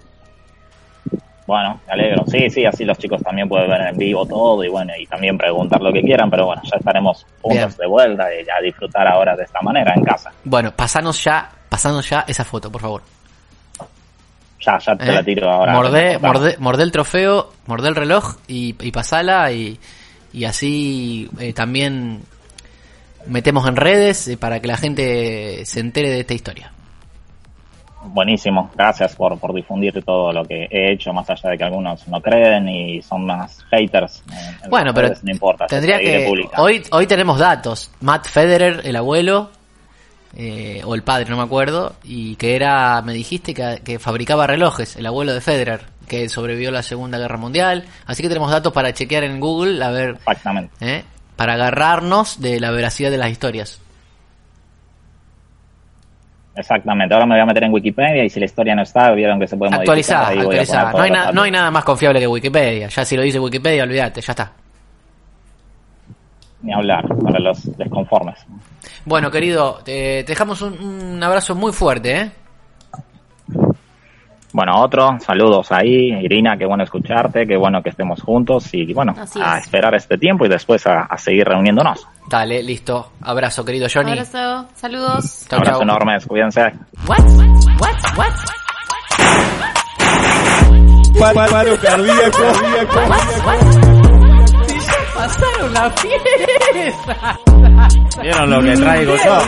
[1.47, 2.25] Bueno, me alegro.
[2.27, 5.37] Sí, sí, así los chicos también pueden ver en vivo todo y bueno, y también
[5.37, 9.37] preguntar lo que quieran, pero bueno, ya estaremos juntos de vuelta y a disfrutar ahora
[9.37, 10.33] de esta manera en casa.
[10.43, 13.03] Bueno, pasanos ya, pasanos ya esa foto, por favor.
[14.65, 15.13] Ya, ya te ¿Eh?
[15.13, 15.75] la tiro ahora.
[15.75, 19.79] Mordé, mordé, mordé el trofeo, mordé el reloj y, y pasala y,
[20.33, 22.23] y así eh, también
[23.29, 26.73] metemos en redes eh, para que la gente se entere de esta historia.
[28.01, 32.07] Buenísimo, gracias por, por difundir todo lo que he hecho, más allá de que algunos
[32.07, 34.23] no creen y son más haters.
[34.63, 36.27] en Bueno, pero no importa, tendría que...
[36.57, 37.91] Hoy, hoy tenemos datos.
[38.01, 39.51] Matt Federer, el abuelo,
[40.37, 44.47] eh, o el padre, no me acuerdo, y que era, me dijiste, que, que fabricaba
[44.47, 47.85] relojes, el abuelo de Federer, que sobrevivió a la Segunda Guerra Mundial.
[48.07, 50.11] Así que tenemos datos para chequear en Google, a ver...
[50.11, 50.73] Exactamente.
[50.81, 51.05] ¿eh?
[51.39, 53.81] Para agarrarnos de la veracidad de las historias.
[56.57, 59.39] Exactamente, ahora me voy a meter en Wikipedia y si la historia no está, vieron
[59.39, 59.93] que se puede modificar.
[59.95, 60.91] Actualizada, ahí voy a poner actualizada.
[60.91, 62.89] todos No hay, na- no hay nada más confiable que Wikipedia.
[62.89, 64.53] Ya si lo dice Wikipedia, olvídate, ya está.
[66.63, 68.41] Ni hablar, para los desconformes.
[69.05, 72.31] Bueno, querido, te, te dejamos un, un abrazo muy fuerte, ¿eh?
[74.53, 79.15] Bueno, otro, saludos ahí, Irina, qué bueno escucharte, qué bueno que estemos juntos y bueno,
[79.19, 79.65] Así a es.
[79.65, 82.07] esperar este tiempo y después a, a seguir reuniéndonos.
[82.31, 83.11] Dale, listo.
[83.23, 84.13] Abrazo, querido Johnny.
[84.13, 85.47] Abrazo, saludos.
[85.49, 85.83] Chau, Abrazo chau.
[85.83, 86.63] enorme, cuídense.
[87.07, 87.21] What?
[87.81, 88.17] What?
[88.17, 88.33] What?
[91.19, 92.43] Paro cardíaco.
[95.15, 97.39] Pasaron la fiesta.
[98.23, 99.39] ¿Vieron lo que traigo yo?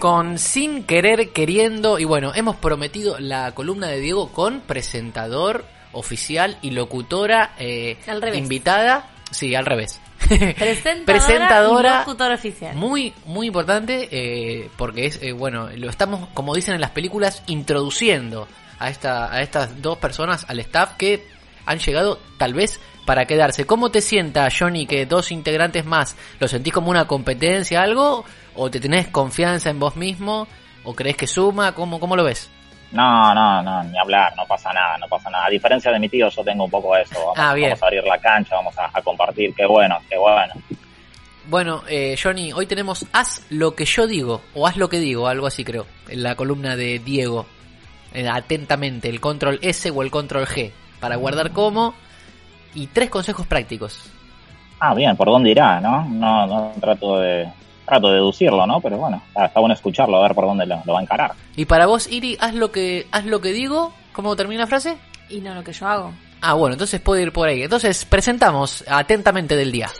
[0.00, 6.56] Con Sin Querer Queriendo y bueno, hemos prometido la columna de Diego con presentador oficial
[6.62, 8.38] y locutora eh, Al revés.
[8.38, 9.10] invitada.
[9.30, 10.00] Sí, al revés.
[10.18, 11.94] Presentadora, Presentadora.
[11.94, 12.76] y locutora oficial.
[12.76, 17.42] Muy, muy importante eh, porque es, eh, bueno, lo estamos, como dicen en las películas,
[17.46, 18.48] introduciendo
[18.78, 21.26] a, esta, a estas dos personas al staff que
[21.66, 22.80] han llegado tal vez
[23.10, 23.66] para quedarse.
[23.66, 28.24] ¿Cómo te sienta, Johnny, que dos integrantes más, lo sentís como una competencia, algo?
[28.54, 30.46] ¿O te tenés confianza en vos mismo?
[30.84, 31.72] ¿O crees que suma?
[31.74, 32.48] ¿Cómo, cómo lo ves?
[32.92, 35.46] No, no, no, ni hablar, no pasa nada, no pasa nada.
[35.46, 37.18] A diferencia de mi tío, yo tengo un poco eso.
[37.18, 37.70] Vamos, Ah, bien.
[37.70, 40.54] vamos a abrir la cancha, vamos a, a compartir, qué bueno, qué bueno.
[41.48, 45.26] Bueno, eh, Johnny, hoy tenemos Haz lo que yo digo, o Haz lo que digo,
[45.26, 47.44] algo así creo, en la columna de Diego.
[48.14, 51.96] Eh, atentamente, el control S o el control G, para guardar como,
[52.74, 54.10] y tres consejos prácticos.
[54.78, 56.04] Ah, bien, ¿por dónde irá, no?
[56.04, 57.48] No, no trato de
[57.84, 58.80] trato de deducirlo, ¿no?
[58.80, 61.32] Pero bueno, está, está bueno escucharlo, a ver por dónde lo, lo va a encarar.
[61.56, 64.96] Y para vos, Iri, haz lo que, haz lo que digo, ¿cómo termina la frase?
[65.28, 66.12] Y no lo que yo hago.
[66.40, 67.62] Ah, bueno, entonces puede ir por ahí.
[67.62, 69.90] Entonces, presentamos atentamente del día.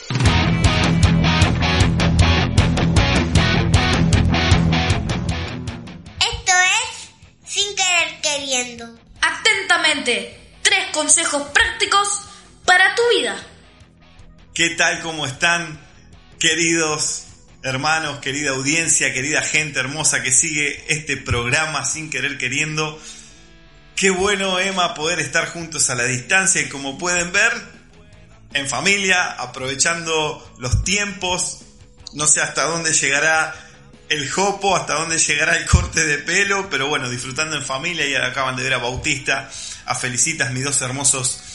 [6.19, 7.13] Esto es
[7.45, 8.87] sin querer queriendo.
[9.21, 12.30] Atentamente, tres consejos prácticos
[12.71, 13.37] para tu vida.
[14.55, 15.01] ¿Qué tal?
[15.01, 15.81] ¿Cómo están?
[16.39, 17.25] Queridos
[17.65, 22.97] hermanos, querida audiencia, querida gente hermosa que sigue este programa sin querer queriendo.
[23.97, 27.53] Qué bueno, Emma, poder estar juntos a la distancia y como pueden ver,
[28.55, 31.63] en familia, aprovechando los tiempos.
[32.13, 33.53] No sé hasta dónde llegará
[34.09, 38.15] el jopo, hasta dónde llegará el corte de pelo, pero bueno, disfrutando en familia y
[38.15, 39.51] acaban de ver a Bautista,
[39.87, 41.50] a Felicitas, mis dos hermosos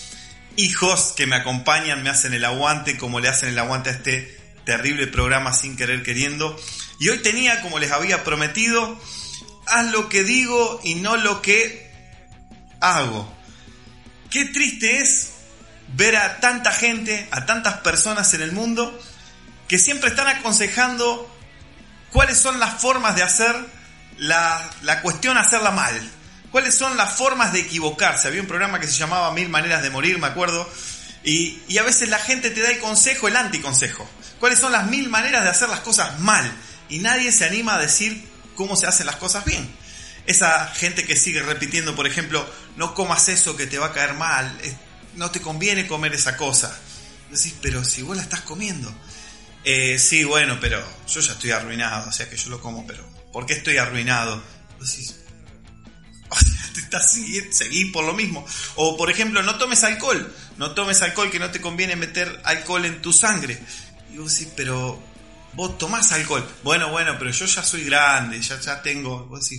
[0.58, 4.40] hijos que me acompañan, me hacen el aguante, como le hacen el aguante a este
[4.66, 6.60] terrible programa sin querer queriendo.
[7.00, 9.00] Y hoy tenía, como les había prometido,
[9.68, 11.92] haz lo que digo y no lo que
[12.80, 13.32] hago.
[14.30, 15.34] Qué triste es
[15.96, 18.98] ver a tanta gente, a tantas personas en el mundo
[19.68, 21.32] que siempre están aconsejando
[22.12, 23.56] cuáles son las formas de hacer
[24.18, 26.12] la, la cuestión hacerla mal.
[26.56, 28.30] ¿Cuáles son las formas de equivocarse?
[28.30, 30.66] Había un programa que se llamaba Mil Maneras de Morir, me acuerdo.
[31.22, 34.10] Y, a veces la gente te da el consejo, el anticonsejo.
[34.40, 36.50] ¿Cuáles son las mil maneras de hacer las cosas mal?
[36.88, 38.26] Y nadie se anima a decir
[38.56, 39.70] cómo se hacen las cosas bien.
[40.28, 44.14] Esa gente que sigue repitiendo, por ejemplo, no comas eso que te va a caer
[44.14, 44.58] mal,
[45.16, 46.74] no te conviene comer esa cosa.
[47.32, 48.96] Decís, pero si vos la estás comiendo.
[49.66, 53.06] Eh, sí, bueno, pero yo ya estoy arruinado, o sea que yo lo como, pero
[53.34, 54.42] ¿por qué estoy arruinado?
[56.78, 58.46] estás seguir por lo mismo.
[58.76, 62.86] O por ejemplo, no tomes alcohol, no tomes alcohol que no te conviene meter alcohol
[62.86, 63.60] en tu sangre.
[64.14, 65.02] Y vos decís, pero
[65.54, 66.48] vos tomás alcohol.
[66.64, 69.26] Bueno, bueno, pero yo ya soy grande, ya, ya tengo.
[69.26, 69.50] Vos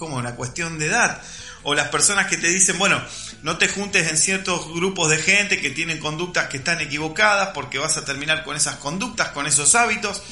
[0.00, 1.22] como una cuestión de edad.
[1.62, 3.00] O las personas que te dicen, bueno,
[3.42, 7.78] no te juntes en ciertos grupos de gente que tienen conductas que están equivocadas porque
[7.78, 10.22] vas a terminar con esas conductas, con esos hábitos.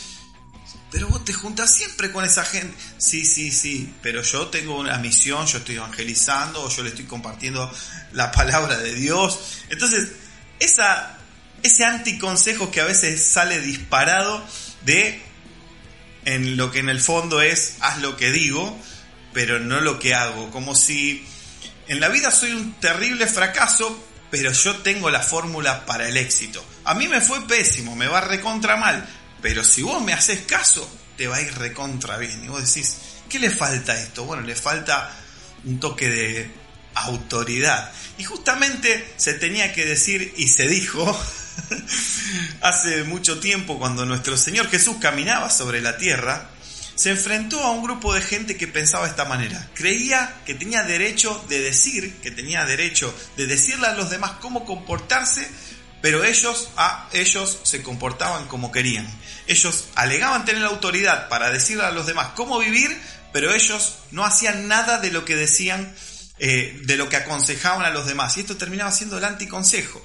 [0.91, 2.75] Pero vos te juntas siempre con esa gente.
[2.97, 7.05] Sí, sí, sí, pero yo tengo una misión, yo estoy evangelizando o yo le estoy
[7.05, 7.71] compartiendo
[8.13, 9.39] la palabra de Dios.
[9.69, 10.13] Entonces,
[10.61, 11.19] esa,
[11.63, 14.43] ese anticonsejo que a veces sale disparado
[14.85, 15.23] de
[16.25, 18.79] en lo que en el fondo es haz lo que digo,
[19.33, 20.51] pero no lo que hago.
[20.51, 21.27] Como si
[21.87, 26.65] en la vida soy un terrible fracaso, pero yo tengo la fórmula para el éxito.
[26.85, 29.07] A mí me fue pésimo, me va recontra mal,
[29.43, 32.45] pero si vos me haces caso, te va a ir recontra bien.
[32.45, 32.97] Y vos decís,
[33.29, 34.25] ¿qué le falta esto?
[34.25, 35.15] Bueno, le falta
[35.65, 36.51] un toque de
[36.95, 37.93] autoridad.
[38.19, 41.05] Y justamente se tenía que decir y se dijo
[42.63, 46.51] hace mucho tiempo cuando nuestro Señor Jesús caminaba sobre la tierra,
[46.95, 49.69] se enfrentó a un grupo de gente que pensaba de esta manera.
[49.75, 54.65] Creía que tenía derecho de decir, que tenía derecho de decirle a los demás cómo
[54.65, 55.49] comportarse,
[56.01, 59.09] pero ellos a ellos se comportaban como querían.
[59.47, 62.97] Ellos alegaban tener la autoridad para decirle a los demás cómo vivir,
[63.33, 65.95] pero ellos no hacían nada de lo que decían,
[66.39, 68.37] eh, de lo que aconsejaban a los demás.
[68.37, 70.05] Y esto terminaba siendo el anticonsejo.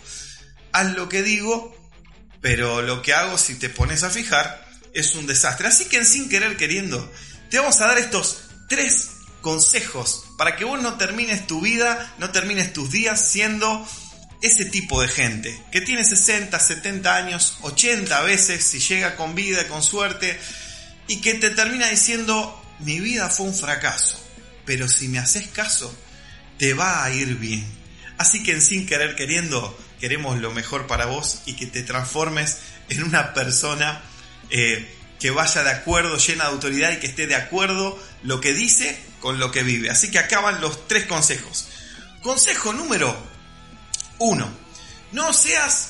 [0.71, 1.75] Haz lo que digo,
[2.41, 5.67] pero lo que hago, si te pones a fijar, es un desastre.
[5.67, 7.11] Así que sin querer queriendo,
[7.49, 9.11] te vamos a dar estos tres
[9.41, 13.87] consejos para que vos no termines tu vida, no termines tus días siendo
[14.43, 19.67] ese tipo de gente que tiene 60, 70 años, 80 veces, si llega con vida,
[19.69, 20.37] con suerte,
[21.07, 24.21] y que te termina diciendo, mi vida fue un fracaso,
[24.65, 25.97] pero si me haces caso,
[26.57, 27.65] te va a ir bien.
[28.17, 32.57] Así que en sin querer queriendo, queremos lo mejor para vos y que te transformes
[32.89, 34.01] en una persona
[34.49, 38.53] eh, que vaya de acuerdo, llena de autoridad y que esté de acuerdo lo que
[38.53, 39.89] dice con lo que vive.
[39.89, 41.69] Así que acaban los tres consejos.
[42.21, 43.32] Consejo número
[44.19, 44.49] uno,
[45.11, 45.89] no seas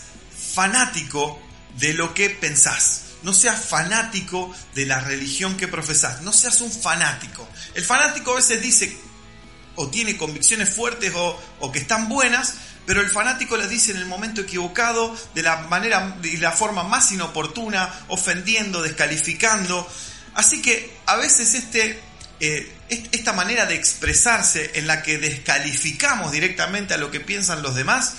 [0.53, 1.39] fanático
[1.77, 3.01] de lo que pensás.
[3.23, 6.21] No seas fanático de la religión que profesás.
[6.21, 7.47] No seas un fanático.
[7.73, 8.97] El fanático a veces dice
[9.75, 12.55] o tiene convicciones fuertes o, que están buenas,
[12.85, 16.83] pero el fanático las dice en el momento equivocado, de la manera y la forma
[16.83, 19.89] más inoportuna, ofendiendo, descalificando.
[20.35, 21.99] Así que a veces este,
[22.39, 22.71] eh,
[23.11, 28.13] esta manera de expresarse en la que descalificamos directamente a lo que piensan los demás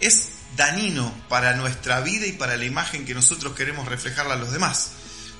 [0.00, 4.52] es dañino para nuestra vida y para la imagen que nosotros queremos reflejarle a los
[4.52, 4.90] demás.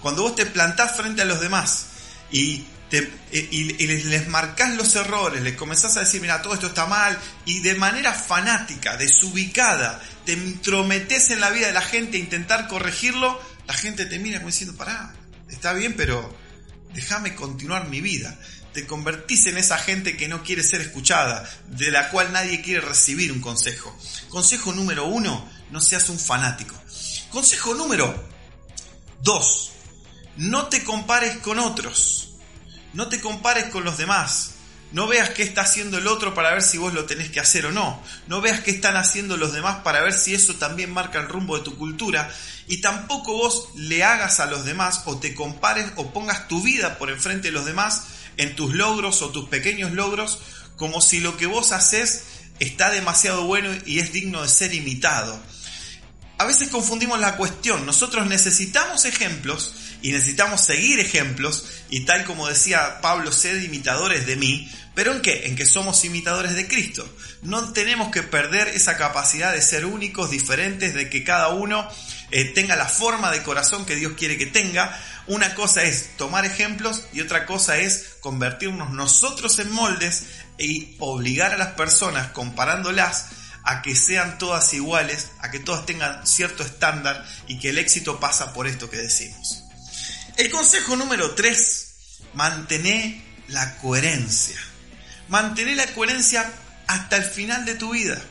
[0.01, 1.87] Cuando vos te plantás frente a los demás
[2.31, 6.87] y, eh, les, les marcás los errores, les comenzás a decir, mira, todo esto está
[6.87, 12.21] mal, y de manera fanática, desubicada, te entrometes en la vida de la gente e
[12.21, 15.15] intentar corregirlo, la gente te mira como diciendo, pará,
[15.49, 16.37] está bien, pero
[16.95, 18.37] déjame continuar mi vida.
[18.77, 22.83] Te convertís en esa gente que no quiere ser escuchada, de la cual nadie quiere
[22.83, 23.97] recibir un consejo.
[24.29, 26.75] Consejo número uno, no seas un fanático.
[27.31, 28.29] Consejo número
[29.23, 29.73] dos,
[30.37, 32.35] no te compares con otros.
[32.93, 34.51] No te compares con los demás.
[34.93, 37.65] No veas qué está haciendo el otro para ver si vos lo tenés que hacer
[37.65, 38.03] o no.
[38.27, 41.57] No veas qué están haciendo los demás para ver si eso también marca el rumbo
[41.57, 42.31] de tu cultura.
[42.69, 46.99] Y tampoco vos le hagas a los demás o te compares o pongas tu vida
[46.99, 48.03] por enfrente de los demás
[48.37, 50.39] en tus logros o tus pequeños logros
[50.77, 52.25] como si lo que vos haces
[52.59, 55.41] está demasiado bueno y es digno de ser imitado.
[56.39, 57.87] A veces confundimos la cuestión.
[57.87, 64.37] Nosotros necesitamos ejemplos y necesitamos seguir ejemplos y tal como decía Pablo, sed imitadores de
[64.37, 65.47] mí, pero ¿en qué?
[65.47, 67.09] En que somos imitadores de Cristo.
[67.43, 71.89] No tenemos que perder esa capacidad de ser únicos, diferentes, de que cada uno
[72.31, 75.01] eh, tenga la forma de corazón que Dios quiere que tenga.
[75.27, 80.25] Una cosa es tomar ejemplos y otra cosa es convertirnos nosotros en moldes
[80.59, 83.27] y obligar a las personas comparándolas
[83.63, 88.21] a que sean todas iguales, a que todas tengan cierto estándar y que el éxito
[88.21, 89.65] pasa por esto que decimos.
[90.37, 91.87] El consejo número 3,
[92.35, 93.17] mantener
[93.49, 94.57] la coherencia.
[95.29, 96.53] Mantener la coherencia
[96.87, 98.23] hasta el final de tu vida.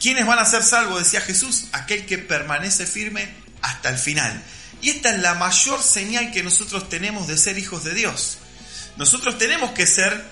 [0.00, 0.98] ¿Quiénes van a ser salvos?
[0.98, 3.28] Decía Jesús, aquel que permanece firme
[3.60, 4.42] hasta el final.
[4.80, 8.38] Y esta es la mayor señal que nosotros tenemos de ser hijos de Dios.
[8.96, 10.24] Nosotros tenemos que ser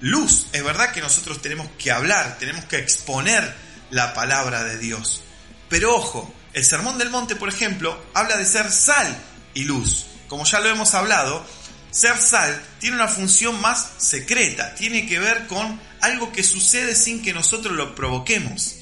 [0.00, 0.48] luz.
[0.52, 3.54] Es verdad que nosotros tenemos que hablar, tenemos que exponer
[3.90, 5.22] la palabra de Dios.
[5.70, 9.16] Pero ojo, el Sermón del Monte, por ejemplo, habla de ser sal
[9.54, 10.06] y luz.
[10.28, 11.46] Como ya lo hemos hablado,
[11.90, 17.22] ser sal tiene una función más secreta, tiene que ver con algo que sucede sin
[17.22, 18.75] que nosotros lo provoquemos.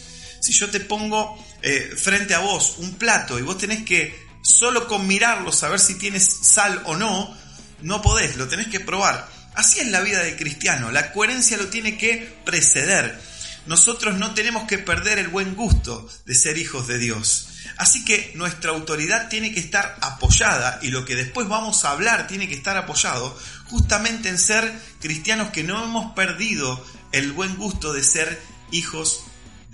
[0.45, 4.87] Si yo te pongo eh, frente a vos un plato y vos tenés que solo
[4.87, 7.35] con mirarlo saber si tienes sal o no,
[7.81, 9.27] no podés, lo tenés que probar.
[9.55, 13.19] Así es la vida del cristiano, la coherencia lo tiene que preceder.
[13.65, 17.49] Nosotros no tenemos que perder el buen gusto de ser hijos de Dios.
[17.79, 22.27] Así que nuestra autoridad tiene que estar apoyada y lo que después vamos a hablar
[22.27, 23.35] tiene que estar apoyado
[23.71, 28.39] justamente en ser cristianos que no hemos perdido el buen gusto de ser
[28.73, 29.25] hijos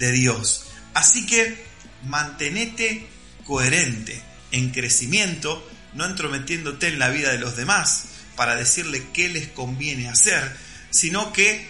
[0.00, 0.64] de Dios.
[0.94, 1.64] Así que
[2.02, 3.06] mantenete
[3.46, 4.20] coherente,
[4.50, 5.64] en crecimiento,
[5.94, 10.56] no entrometiéndote en la vida de los demás para decirle qué les conviene hacer,
[10.90, 11.68] sino que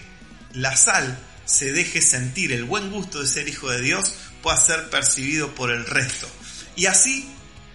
[0.54, 4.88] la sal se deje sentir el buen gusto de ser hijo de Dios pueda ser
[4.88, 6.28] percibido por el resto.
[6.76, 7.28] Y así,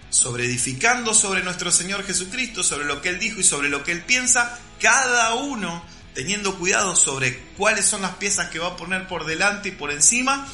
[0.08, 3.92] sobre edificando sobre nuestro Señor Jesucristo, sobre lo que Él dijo y sobre lo que
[3.92, 5.84] Él piensa, cada uno
[6.16, 9.90] teniendo cuidado sobre cuáles son las piezas que va a poner por delante y por
[9.90, 10.48] encima,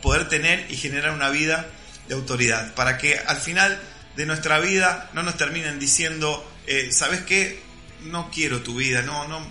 [0.00, 1.68] poder tener y generar una vida
[2.06, 3.82] de autoridad, para que al final
[4.14, 7.60] de nuestra vida no nos terminen diciendo, eh, ¿sabes qué?
[8.04, 9.44] No quiero tu vida, no, no,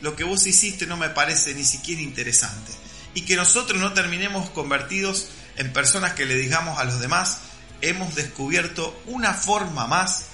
[0.00, 2.72] lo que vos hiciste no me parece ni siquiera interesante.
[3.12, 7.40] Y que nosotros no terminemos convertidos en personas que le digamos a los demás,
[7.82, 10.28] hemos descubierto una forma más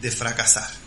[0.00, 0.81] de fracasar.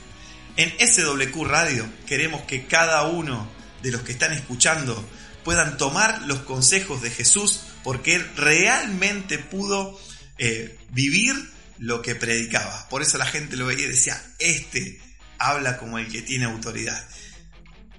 [0.57, 3.52] En SWQ Radio queremos que cada uno
[3.84, 5.06] de los que están escuchando
[5.44, 9.99] puedan tomar los consejos de Jesús porque Él realmente pudo
[10.38, 11.36] eh, vivir
[11.77, 12.88] lo que predicaba.
[12.90, 15.02] Por eso la gente lo veía y decía, este
[15.38, 17.06] habla como el que tiene autoridad.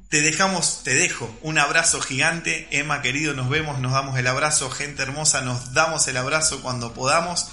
[0.09, 4.70] Te dejamos, te dejo un abrazo gigante, Emma querido, nos vemos, nos damos el abrazo,
[4.70, 7.49] gente hermosa, nos damos el abrazo cuando podamos.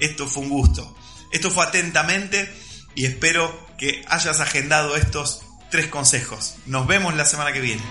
[0.00, 0.96] Esto fue un gusto.
[1.32, 2.52] Esto fue atentamente
[2.94, 6.56] y espero que hayas agendado estos tres consejos.
[6.66, 7.82] Nos vemos la semana que viene.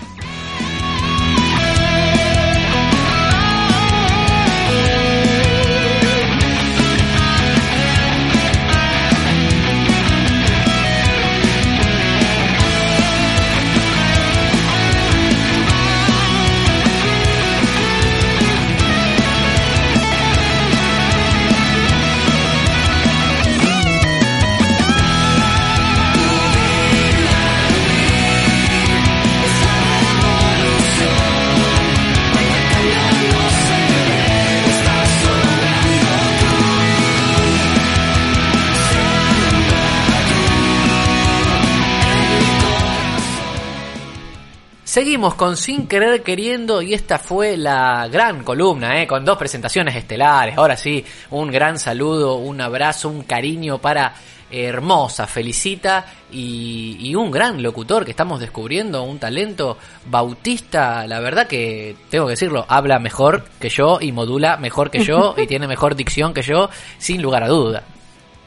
[44.99, 49.07] Seguimos con Sin Querer Queriendo y esta fue la gran columna, ¿eh?
[49.07, 50.57] con dos presentaciones estelares.
[50.57, 54.13] Ahora sí, un gran saludo, un abrazo, un cariño para
[54.51, 61.47] Hermosa, Felicita y, y un gran locutor que estamos descubriendo, un talento bautista, la verdad
[61.47, 65.65] que tengo que decirlo, habla mejor que yo y modula mejor que yo y tiene
[65.65, 67.83] mejor dicción que yo, sin lugar a duda.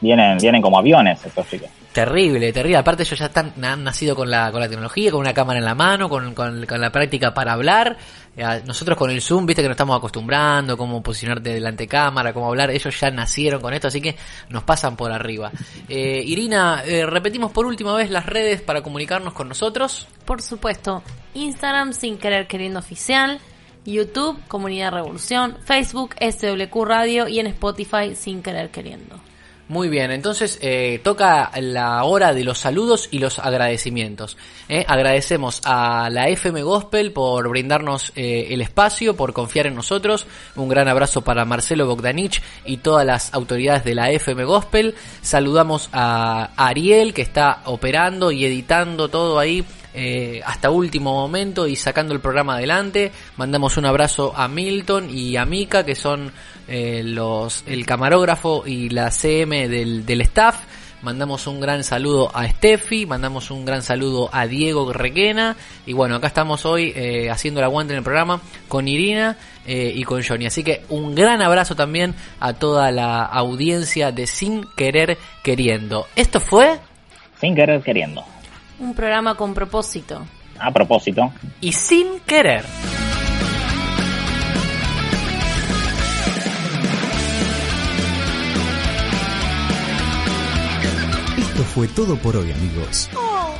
[0.01, 1.69] Vienen, vienen como aviones estos chicos.
[1.93, 2.77] Terrible, terrible.
[2.77, 5.65] Aparte ellos ya están, han nacido con la, con la tecnología, con una cámara en
[5.65, 7.95] la mano, con, con, con la práctica para hablar.
[8.35, 12.33] Eh, Nosotros con el Zoom, viste que nos estamos acostumbrando, cómo posicionarte delante de cámara,
[12.33, 12.71] cómo hablar.
[12.71, 14.15] Ellos ya nacieron con esto, así que
[14.49, 15.51] nos pasan por arriba.
[15.87, 20.07] Eh, Irina, eh, repetimos por última vez las redes para comunicarnos con nosotros.
[20.25, 21.03] Por supuesto,
[21.35, 23.39] Instagram sin querer queriendo oficial,
[23.85, 29.19] YouTube Comunidad Revolución, Facebook SWQ Radio y en Spotify sin querer queriendo.
[29.69, 34.35] Muy bien, entonces eh, toca la hora de los saludos y los agradecimientos.
[34.67, 34.83] ¿eh?
[34.85, 40.27] Agradecemos a la FM Gospel por brindarnos eh, el espacio, por confiar en nosotros.
[40.57, 44.95] Un gran abrazo para Marcelo Bogdanich y todas las autoridades de la FM Gospel.
[45.21, 49.65] Saludamos a Ariel que está operando y editando todo ahí
[49.95, 53.11] eh, hasta último momento y sacando el programa adelante.
[53.37, 56.31] Mandamos un abrazo a Milton y a Mika, que son
[56.75, 60.57] eh, los el camarógrafo y la CM del, del staff.
[61.03, 65.55] Mandamos un gran saludo a Steffi, mandamos un gran saludo a Diego Requena.
[65.85, 69.37] Y bueno, acá estamos hoy eh, haciendo el aguante en el programa con Irina
[69.67, 70.47] eh, y con Johnny.
[70.47, 76.07] Así que un gran abrazo también a toda la audiencia de Sin Querer Queriendo.
[76.15, 76.79] Esto fue...
[77.39, 78.23] Sin querer queriendo.
[78.79, 80.25] Un programa con propósito.
[80.57, 81.31] A propósito.
[81.61, 82.63] Y sin querer.
[91.73, 93.09] Fue todo por hoy, amigos.
[93.15, 93.55] Oh,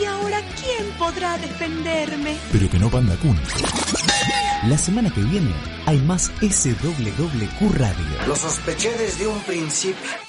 [0.00, 2.38] ¿y ahora quién podrá defenderme?
[2.50, 3.38] Pero que no Panda Kun.
[4.68, 5.52] La semana que viene
[5.84, 8.26] hay más SWQ Radio.
[8.26, 10.27] Lo sospeché desde un principio.